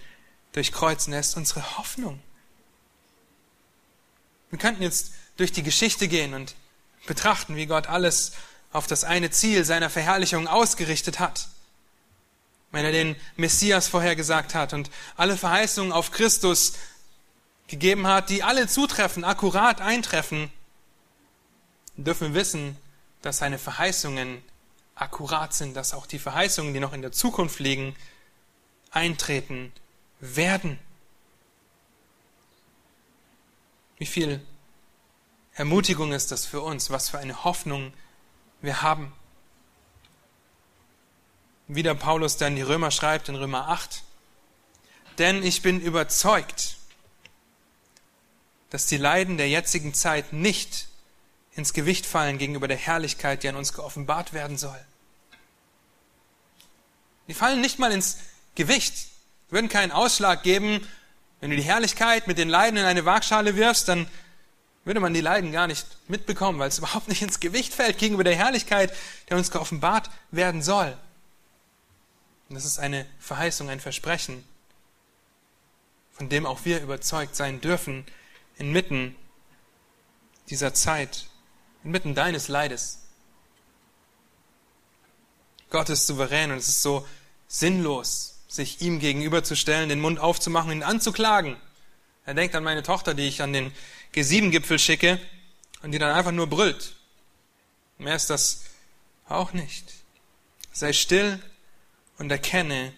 durchkreuzen. 0.50 1.12
Er 1.12 1.20
ist 1.20 1.36
unsere 1.36 1.78
Hoffnung. 1.78 2.20
Wir 4.50 4.58
könnten 4.58 4.82
jetzt 4.82 5.12
durch 5.36 5.52
die 5.52 5.62
Geschichte 5.62 6.08
gehen 6.08 6.34
und 6.34 6.54
betrachten, 7.06 7.56
wie 7.56 7.66
Gott 7.66 7.86
alles 7.88 8.32
auf 8.72 8.86
das 8.86 9.04
eine 9.04 9.30
Ziel 9.30 9.64
seiner 9.64 9.90
Verherrlichung 9.90 10.48
ausgerichtet 10.48 11.18
hat. 11.18 11.48
Wenn 12.72 12.84
er 12.84 12.92
den 12.92 13.16
Messias 13.36 13.88
vorhergesagt 13.88 14.54
hat 14.54 14.72
und 14.72 14.90
alle 15.16 15.36
Verheißungen 15.36 15.92
auf 15.92 16.10
Christus 16.10 16.74
gegeben 17.68 18.06
hat, 18.06 18.28
die 18.28 18.42
alle 18.42 18.68
zutreffen, 18.68 19.24
akkurat 19.24 19.80
eintreffen, 19.80 20.50
dürfen 21.96 22.34
wir 22.34 22.40
wissen, 22.40 22.76
dass 23.22 23.38
seine 23.38 23.58
Verheißungen 23.58 24.42
akkurat 24.94 25.54
sind, 25.54 25.74
dass 25.76 25.94
auch 25.94 26.06
die 26.06 26.18
Verheißungen, 26.18 26.74
die 26.74 26.80
noch 26.80 26.92
in 26.92 27.02
der 27.02 27.12
Zukunft 27.12 27.58
liegen, 27.58 27.96
eintreten 28.90 29.72
werden. 30.20 30.78
Wie 33.98 34.06
viel 34.06 34.40
Ermutigung 35.54 36.12
ist 36.12 36.32
das 36.32 36.44
für 36.44 36.60
uns, 36.60 36.90
was 36.90 37.08
für 37.08 37.18
eine 37.18 37.44
Hoffnung 37.44 37.92
wir 38.60 38.82
haben. 38.82 39.12
Paulus, 41.98 42.36
der 42.36 42.48
an 42.48 42.56
die 42.56 42.62
Römer 42.62 42.90
schreibt 42.90 43.28
in 43.28 43.34
Römer 43.34 43.68
8. 43.68 44.02
Denn 45.18 45.42
ich 45.42 45.62
bin 45.62 45.80
überzeugt, 45.80 46.76
dass 48.70 48.86
die 48.86 48.98
Leiden 48.98 49.38
der 49.38 49.48
jetzigen 49.48 49.94
Zeit 49.94 50.32
nicht 50.32 50.88
ins 51.52 51.72
Gewicht 51.72 52.04
fallen 52.04 52.36
gegenüber 52.36 52.68
der 52.68 52.76
Herrlichkeit, 52.76 53.42
die 53.42 53.48
an 53.48 53.56
uns 53.56 53.72
geoffenbart 53.72 54.34
werden 54.34 54.58
soll. 54.58 54.78
Die 57.28 57.34
fallen 57.34 57.60
nicht 57.60 57.78
mal 57.78 57.92
ins 57.92 58.18
Gewicht, 58.54 59.08
würden 59.48 59.68
keinen 59.68 59.90
Ausschlag 59.90 60.42
geben. 60.42 60.86
Wenn 61.40 61.50
du 61.50 61.56
die 61.56 61.62
Herrlichkeit 61.62 62.26
mit 62.26 62.38
den 62.38 62.48
Leiden 62.48 62.78
in 62.78 62.84
eine 62.84 63.04
Waagschale 63.04 63.56
wirfst, 63.56 63.88
dann 63.88 64.08
würde 64.84 65.00
man 65.00 65.12
die 65.12 65.20
Leiden 65.20 65.52
gar 65.52 65.66
nicht 65.66 65.86
mitbekommen, 66.08 66.58
weil 66.58 66.68
es 66.68 66.78
überhaupt 66.78 67.08
nicht 67.08 67.22
ins 67.22 67.40
Gewicht 67.40 67.74
fällt 67.74 67.98
gegenüber 67.98 68.24
der 68.24 68.36
Herrlichkeit, 68.36 68.92
der 69.28 69.36
uns 69.36 69.50
geoffenbart 69.50 70.10
werden 70.30 70.62
soll. 70.62 70.96
Und 72.48 72.54
das 72.54 72.64
ist 72.64 72.78
eine 72.78 73.06
Verheißung, 73.18 73.68
ein 73.68 73.80
Versprechen, 73.80 74.44
von 76.12 76.28
dem 76.28 76.46
auch 76.46 76.64
wir 76.64 76.80
überzeugt 76.80 77.34
sein 77.34 77.60
dürfen, 77.60 78.06
inmitten 78.56 79.16
dieser 80.48 80.72
Zeit, 80.72 81.26
inmitten 81.82 82.14
deines 82.14 82.48
Leides. 82.48 83.02
Gott 85.70 85.88
ist 85.90 86.06
souverän 86.06 86.52
und 86.52 86.58
es 86.58 86.68
ist 86.68 86.82
so 86.82 87.06
sinnlos, 87.48 88.35
sich 88.56 88.80
ihm 88.80 88.98
gegenüberzustellen, 88.98 89.88
den 89.88 90.00
Mund 90.00 90.18
aufzumachen 90.18 90.72
ihn 90.72 90.82
anzuklagen. 90.82 91.56
Er 92.24 92.34
denkt 92.34 92.54
an 92.54 92.64
meine 92.64 92.82
Tochter, 92.82 93.14
die 93.14 93.28
ich 93.28 93.42
an 93.42 93.52
den 93.52 93.72
G7-Gipfel 94.14 94.78
schicke 94.78 95.20
und 95.82 95.92
die 95.92 95.98
dann 95.98 96.14
einfach 96.14 96.32
nur 96.32 96.48
brüllt. 96.48 96.94
Mehr 97.98 98.16
ist 98.16 98.30
das 98.30 98.64
auch 99.28 99.52
nicht. 99.52 99.92
Sei 100.72 100.92
still 100.92 101.40
und 102.18 102.30
erkenne, 102.30 102.92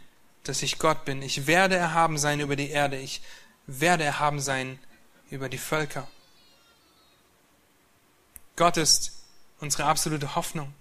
dass 0.45 0.63
ich 0.63 0.79
Gott 0.79 1.05
bin. 1.05 1.23
Ich 1.23 1.47
werde 1.47 1.77
erhaben 1.77 2.19
sein 2.19 2.41
über 2.41 2.57
die 2.57 2.71
Erde. 2.71 2.97
Ich 2.99 3.21
werde 3.67 4.05
erhaben 4.05 4.41
sein 4.41 4.79
über 5.31 5.49
die 5.49 5.59
Völker. 5.59 6.09
Gott 8.57 8.77
ist 8.77 9.13
unsere 9.61 9.85
absolute 9.85 10.35
Hoffnung. 10.35 10.73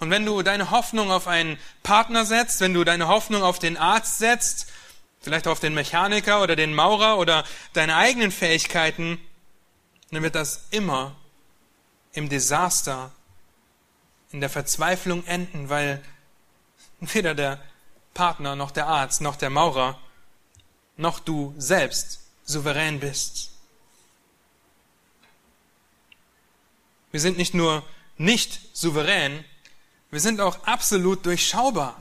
Und 0.00 0.10
wenn 0.10 0.26
du 0.26 0.42
deine 0.42 0.70
Hoffnung 0.70 1.10
auf 1.10 1.26
einen 1.26 1.58
Partner 1.82 2.24
setzt, 2.24 2.60
wenn 2.60 2.74
du 2.74 2.84
deine 2.84 3.08
Hoffnung 3.08 3.42
auf 3.42 3.58
den 3.58 3.76
Arzt 3.76 4.18
setzt, 4.18 4.66
vielleicht 5.20 5.46
auf 5.46 5.60
den 5.60 5.74
Mechaniker 5.74 6.42
oder 6.42 6.56
den 6.56 6.74
Maurer 6.74 7.18
oder 7.18 7.44
deine 7.72 7.96
eigenen 7.96 8.30
Fähigkeiten, 8.30 9.18
dann 10.10 10.22
wird 10.22 10.34
das 10.34 10.66
immer 10.70 11.16
im 12.12 12.28
Desaster, 12.28 13.10
in 14.30 14.40
der 14.40 14.50
Verzweiflung 14.50 15.24
enden, 15.26 15.68
weil 15.68 16.02
weder 17.00 17.34
der 17.34 17.62
Partner 18.14 18.56
noch 18.56 18.70
der 18.70 18.86
Arzt 18.86 19.20
noch 19.20 19.36
der 19.36 19.50
Maurer 19.50 19.98
noch 20.96 21.18
du 21.18 21.54
selbst 21.58 22.20
souverän 22.44 23.00
bist. 23.00 23.50
Wir 27.10 27.20
sind 27.20 27.36
nicht 27.36 27.54
nur 27.54 27.84
nicht 28.16 28.60
souverän, 28.76 29.44
wir 30.14 30.20
sind 30.20 30.40
auch 30.40 30.62
absolut 30.64 31.26
durchschaubar. 31.26 32.00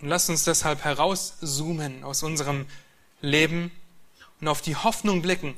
Und 0.00 0.08
lasst 0.08 0.30
uns 0.30 0.44
deshalb 0.44 0.82
herauszoomen 0.84 2.02
aus 2.02 2.22
unserem 2.22 2.66
Leben 3.20 3.70
und 4.40 4.48
auf 4.48 4.62
die 4.62 4.74
Hoffnung 4.74 5.20
blicken. 5.20 5.54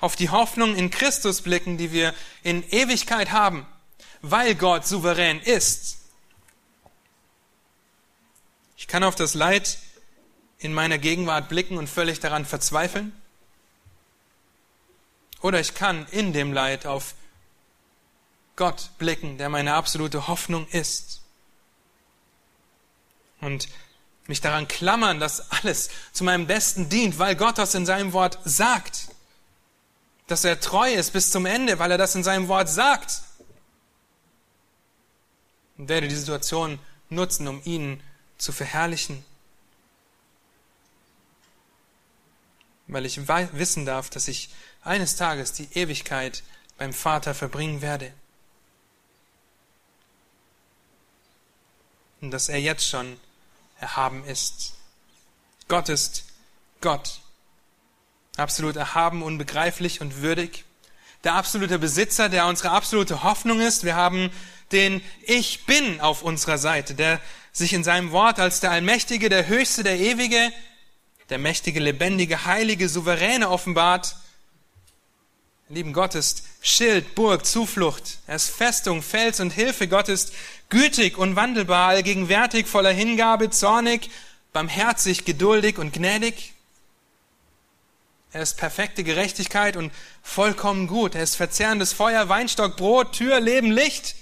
Auf 0.00 0.16
die 0.16 0.30
Hoffnung 0.30 0.74
in 0.74 0.88
Christus 0.90 1.42
blicken, 1.42 1.76
die 1.76 1.92
wir 1.92 2.14
in 2.42 2.66
Ewigkeit 2.70 3.30
haben, 3.30 3.66
weil 4.22 4.54
Gott 4.54 4.86
souverän 4.86 5.38
ist. 5.40 5.98
Ich 8.78 8.88
kann 8.88 9.04
auf 9.04 9.16
das 9.16 9.34
Leid 9.34 9.76
in 10.56 10.72
meiner 10.72 10.96
Gegenwart 10.96 11.50
blicken 11.50 11.76
und 11.76 11.90
völlig 11.90 12.20
daran 12.20 12.46
verzweifeln. 12.46 13.12
Oder 15.42 15.60
ich 15.60 15.74
kann 15.74 16.06
in 16.10 16.32
dem 16.32 16.54
Leid 16.54 16.86
auf 16.86 17.12
Gott 18.58 18.90
blicken, 18.98 19.38
der 19.38 19.48
meine 19.48 19.74
absolute 19.74 20.26
Hoffnung 20.26 20.66
ist 20.66 21.20
und 23.40 23.68
mich 24.26 24.40
daran 24.40 24.66
klammern, 24.66 25.20
dass 25.20 25.52
alles 25.52 25.90
zu 26.12 26.24
meinem 26.24 26.48
Besten 26.48 26.88
dient, 26.88 27.20
weil 27.20 27.36
Gott 27.36 27.56
das 27.56 27.76
in 27.76 27.86
seinem 27.86 28.12
Wort 28.12 28.40
sagt. 28.44 29.10
Dass 30.26 30.42
er 30.42 30.58
treu 30.58 30.92
ist 30.92 31.12
bis 31.12 31.30
zum 31.30 31.46
Ende, 31.46 31.78
weil 31.78 31.92
er 31.92 31.98
das 31.98 32.16
in 32.16 32.24
seinem 32.24 32.48
Wort 32.48 32.68
sagt. 32.68 33.22
Und 35.78 35.88
werde 35.88 36.08
die 36.08 36.16
Situation 36.16 36.80
nutzen, 37.10 37.46
um 37.46 37.62
ihn 37.64 38.02
zu 38.38 38.50
verherrlichen. 38.50 39.24
Weil 42.88 43.06
ich 43.06 43.28
wissen 43.28 43.86
darf, 43.86 44.10
dass 44.10 44.26
ich 44.26 44.50
eines 44.82 45.14
Tages 45.14 45.52
die 45.52 45.68
Ewigkeit 45.74 46.42
beim 46.76 46.92
Vater 46.92 47.34
verbringen 47.34 47.82
werde. 47.82 48.12
Und 52.20 52.30
dass 52.30 52.48
er 52.48 52.60
jetzt 52.60 52.86
schon 52.86 53.18
erhaben 53.80 54.24
ist. 54.24 54.74
Gott 55.68 55.88
ist 55.88 56.24
Gott. 56.80 57.20
Absolut 58.36 58.76
erhaben, 58.76 59.22
unbegreiflich 59.22 60.00
und 60.00 60.22
würdig. 60.22 60.64
Der 61.24 61.34
absolute 61.34 61.78
Besitzer, 61.78 62.28
der 62.28 62.46
unsere 62.46 62.70
absolute 62.70 63.22
Hoffnung 63.22 63.60
ist. 63.60 63.84
Wir 63.84 63.96
haben 63.96 64.30
den 64.72 65.02
Ich 65.22 65.66
Bin 65.66 66.00
auf 66.00 66.22
unserer 66.22 66.58
Seite, 66.58 66.94
der 66.94 67.20
sich 67.52 67.72
in 67.72 67.84
seinem 67.84 68.12
Wort 68.12 68.38
als 68.38 68.60
der 68.60 68.70
Allmächtige, 68.70 69.28
der 69.28 69.48
Höchste, 69.48 69.82
der 69.82 69.98
Ewige, 69.98 70.52
der 71.30 71.38
mächtige, 71.38 71.80
lebendige, 71.80 72.44
heilige, 72.44 72.88
souveräne 72.88 73.48
offenbart. 73.48 74.16
Lieben 75.70 75.92
Gott 75.92 76.14
ist 76.14 76.44
Schild, 76.62 77.14
Burg, 77.14 77.44
Zuflucht. 77.44 78.18
Er 78.26 78.36
ist 78.36 78.48
Festung, 78.48 79.02
Fels 79.02 79.38
und 79.38 79.52
Hilfe. 79.52 79.86
Gott 79.86 80.08
ist 80.08 80.32
gütig, 80.70 81.18
unwandelbar, 81.18 81.90
allgegenwärtig, 81.90 82.66
voller 82.66 82.92
Hingabe, 82.92 83.50
zornig, 83.50 84.10
barmherzig, 84.54 85.26
geduldig 85.26 85.76
und 85.76 85.92
gnädig. 85.92 86.54
Er 88.32 88.42
ist 88.42 88.56
perfekte 88.56 89.04
Gerechtigkeit 89.04 89.76
und 89.76 89.92
vollkommen 90.22 90.86
gut. 90.86 91.14
Er 91.14 91.22
ist 91.22 91.36
verzehrendes 91.36 91.92
Feuer, 91.92 92.30
Weinstock, 92.30 92.76
Brot, 92.76 93.12
Tür, 93.12 93.38
Leben, 93.38 93.70
Licht. 93.70 94.16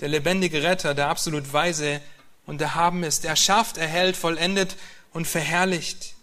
Der 0.00 0.08
lebendige 0.08 0.64
Retter, 0.64 0.94
der 0.94 1.10
absolut 1.10 1.52
weise 1.52 2.00
und 2.44 2.60
erhaben 2.60 3.04
ist. 3.04 3.24
Er 3.24 3.36
schafft, 3.36 3.76
erhält, 3.76 4.16
vollendet 4.16 4.74
und 5.12 5.28
verherrlicht. 5.28 6.14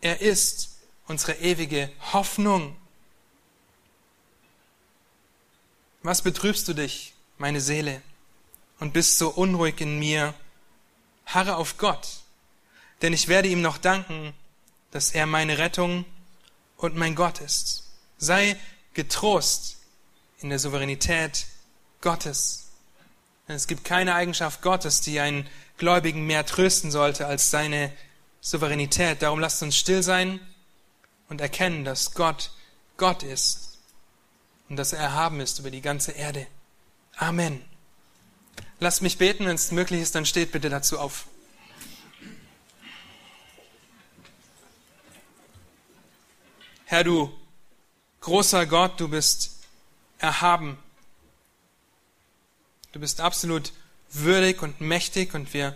Er 0.00 0.20
ist 0.20 0.70
unsere 1.06 1.34
ewige 1.34 1.90
Hoffnung. 2.12 2.76
Was 6.04 6.20
betrübst 6.20 6.68
du 6.68 6.74
dich, 6.74 7.14
meine 7.38 7.62
Seele, 7.62 8.02
und 8.78 8.92
bist 8.92 9.16
so 9.16 9.30
unruhig 9.30 9.80
in 9.80 9.98
mir? 9.98 10.34
Harre 11.24 11.56
auf 11.56 11.78
Gott, 11.78 12.06
denn 13.00 13.14
ich 13.14 13.28
werde 13.28 13.48
ihm 13.48 13.62
noch 13.62 13.78
danken, 13.78 14.34
dass 14.90 15.12
er 15.12 15.24
meine 15.24 15.56
Rettung 15.56 16.04
und 16.76 16.94
mein 16.94 17.14
Gott 17.14 17.40
ist. 17.40 17.84
Sei 18.18 18.54
getrost 18.92 19.78
in 20.40 20.50
der 20.50 20.58
Souveränität 20.58 21.46
Gottes. 22.02 22.66
Denn 23.48 23.56
es 23.56 23.66
gibt 23.66 23.84
keine 23.84 24.14
Eigenschaft 24.14 24.60
Gottes, 24.60 25.00
die 25.00 25.20
einen 25.20 25.48
Gläubigen 25.78 26.26
mehr 26.26 26.44
trösten 26.44 26.90
sollte 26.90 27.26
als 27.26 27.50
seine 27.50 27.90
Souveränität. 28.42 29.22
Darum 29.22 29.40
lasst 29.40 29.62
uns 29.62 29.74
still 29.74 30.02
sein 30.02 30.38
und 31.30 31.40
erkennen, 31.40 31.86
dass 31.86 32.12
Gott 32.12 32.50
Gott 32.98 33.22
ist 33.22 33.73
und 34.68 34.76
dass 34.76 34.92
er 34.92 35.00
erhaben 35.00 35.40
ist 35.40 35.58
über 35.58 35.70
die 35.70 35.80
ganze 35.80 36.12
Erde. 36.12 36.46
Amen. 37.16 37.62
Lasst 38.80 39.02
mich 39.02 39.18
beten, 39.18 39.46
wenn 39.46 39.54
es 39.54 39.70
möglich 39.70 40.00
ist, 40.00 40.14
dann 40.14 40.26
steht 40.26 40.52
bitte 40.52 40.68
dazu 40.68 40.98
auf. 40.98 41.26
Herr, 46.86 47.04
du 47.04 47.32
großer 48.20 48.66
Gott, 48.66 49.00
du 49.00 49.08
bist 49.08 49.52
erhaben. 50.18 50.78
Du 52.92 53.00
bist 53.00 53.20
absolut 53.20 53.72
würdig 54.10 54.62
und 54.62 54.80
mächtig 54.80 55.34
und 55.34 55.52
wir 55.54 55.74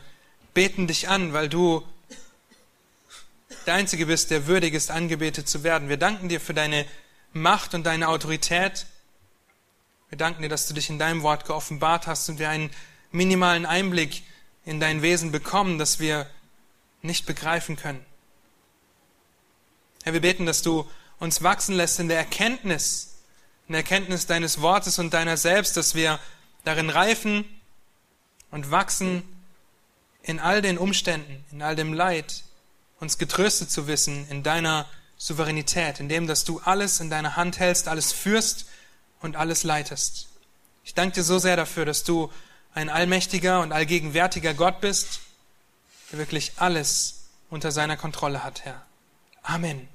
beten 0.55 0.87
dich 0.87 1.09
an, 1.09 1.33
weil 1.33 1.49
du 1.49 1.87
der 3.67 3.75
Einzige 3.75 4.07
bist, 4.07 4.31
der 4.31 4.47
würdig 4.47 4.75
ist, 4.75 4.91
angebetet 4.91 5.49
zu 5.49 5.63
werden. 5.63 5.89
Wir 5.89 5.97
danken 5.97 6.29
dir 6.29 6.41
für 6.41 6.55
deine 6.55 6.87
Macht 7.39 7.75
und 7.75 7.85
deine 7.85 8.09
Autorität. 8.09 8.87
Wir 10.09 10.19
danken 10.19 10.43
dir, 10.43 10.49
dass 10.49 10.67
du 10.67 10.75
dich 10.75 10.91
in 10.91 10.99
deinem 10.99 11.23
Wort 11.23 11.45
geoffenbart 11.45 12.07
hast 12.07 12.29
und 12.29 12.39
wir 12.39 12.49
einen 12.49 12.71
minimalen 13.11 13.67
Einblick 13.67 14.23
in 14.65 14.81
dein 14.81 15.03
Wesen 15.03 15.33
bekommen, 15.33 15.79
das 15.79 15.99
wir 15.99 16.29
nicht 17.03 17.27
begreifen 17.27 17.77
können. 17.77 18.05
Herr, 20.03 20.13
wir 20.13 20.21
beten, 20.21 20.47
dass 20.47 20.63
du 20.63 20.89
uns 21.19 21.43
wachsen 21.43 21.75
lässt 21.75 22.01
in 22.01 22.09
der 22.09 22.19
Erkenntnis, 22.19 23.19
in 23.67 23.73
der 23.73 23.81
Erkenntnis 23.81 24.27
deines 24.27 24.61
Wortes 24.61 24.99
und 24.99 25.13
deiner 25.13 25.37
selbst, 25.37 25.77
dass 25.77 25.95
wir 25.95 26.19
darin 26.65 26.91
reifen 26.91 27.45
und 28.51 28.71
wachsen 28.71 29.23
in 30.23 30.41
all 30.41 30.63
den 30.63 30.79
Umständen, 30.79 31.45
in 31.51 31.63
all 31.63 31.77
dem 31.77 31.93
Leid, 31.93 32.45
uns 33.01 33.19
getröstet 33.19 33.71
zu 33.71 33.87
wissen 33.87 34.29
in 34.29 34.43
deiner 34.43 34.87
Souveränität, 35.19 36.01
in 36.01 36.09
dem, 36.09 36.27
dass 36.27 36.45
du 36.45 36.61
alles 36.61 37.01
in 37.01 37.11
deiner 37.11 37.37
Hand 37.37 37.59
hältst, 37.59 37.89
alles 37.89 38.13
führst 38.13 38.67
und 39.21 39.37
alles 39.37 39.65
leitest. 39.65 40.29
Ich 40.85 40.95
danke 40.95 41.17
dir 41.17 41.25
so 41.25 41.39
sehr 41.39 41.57
dafür, 41.57 41.85
dass 41.85 42.05
du 42.05 42.33
ein 42.73 42.89
allmächtiger 42.89 43.61
und 43.61 43.73
allgegenwärtiger 43.73 44.55
Gott 44.55 44.81
bist, 44.81 45.21
der 46.11 46.19
wirklich 46.21 46.53
alles 46.57 47.27
unter 47.51 47.73
seiner 47.73 47.97
Kontrolle 47.97 48.45
hat, 48.45 48.65
Herr. 48.65 48.87
Amen. 49.43 49.89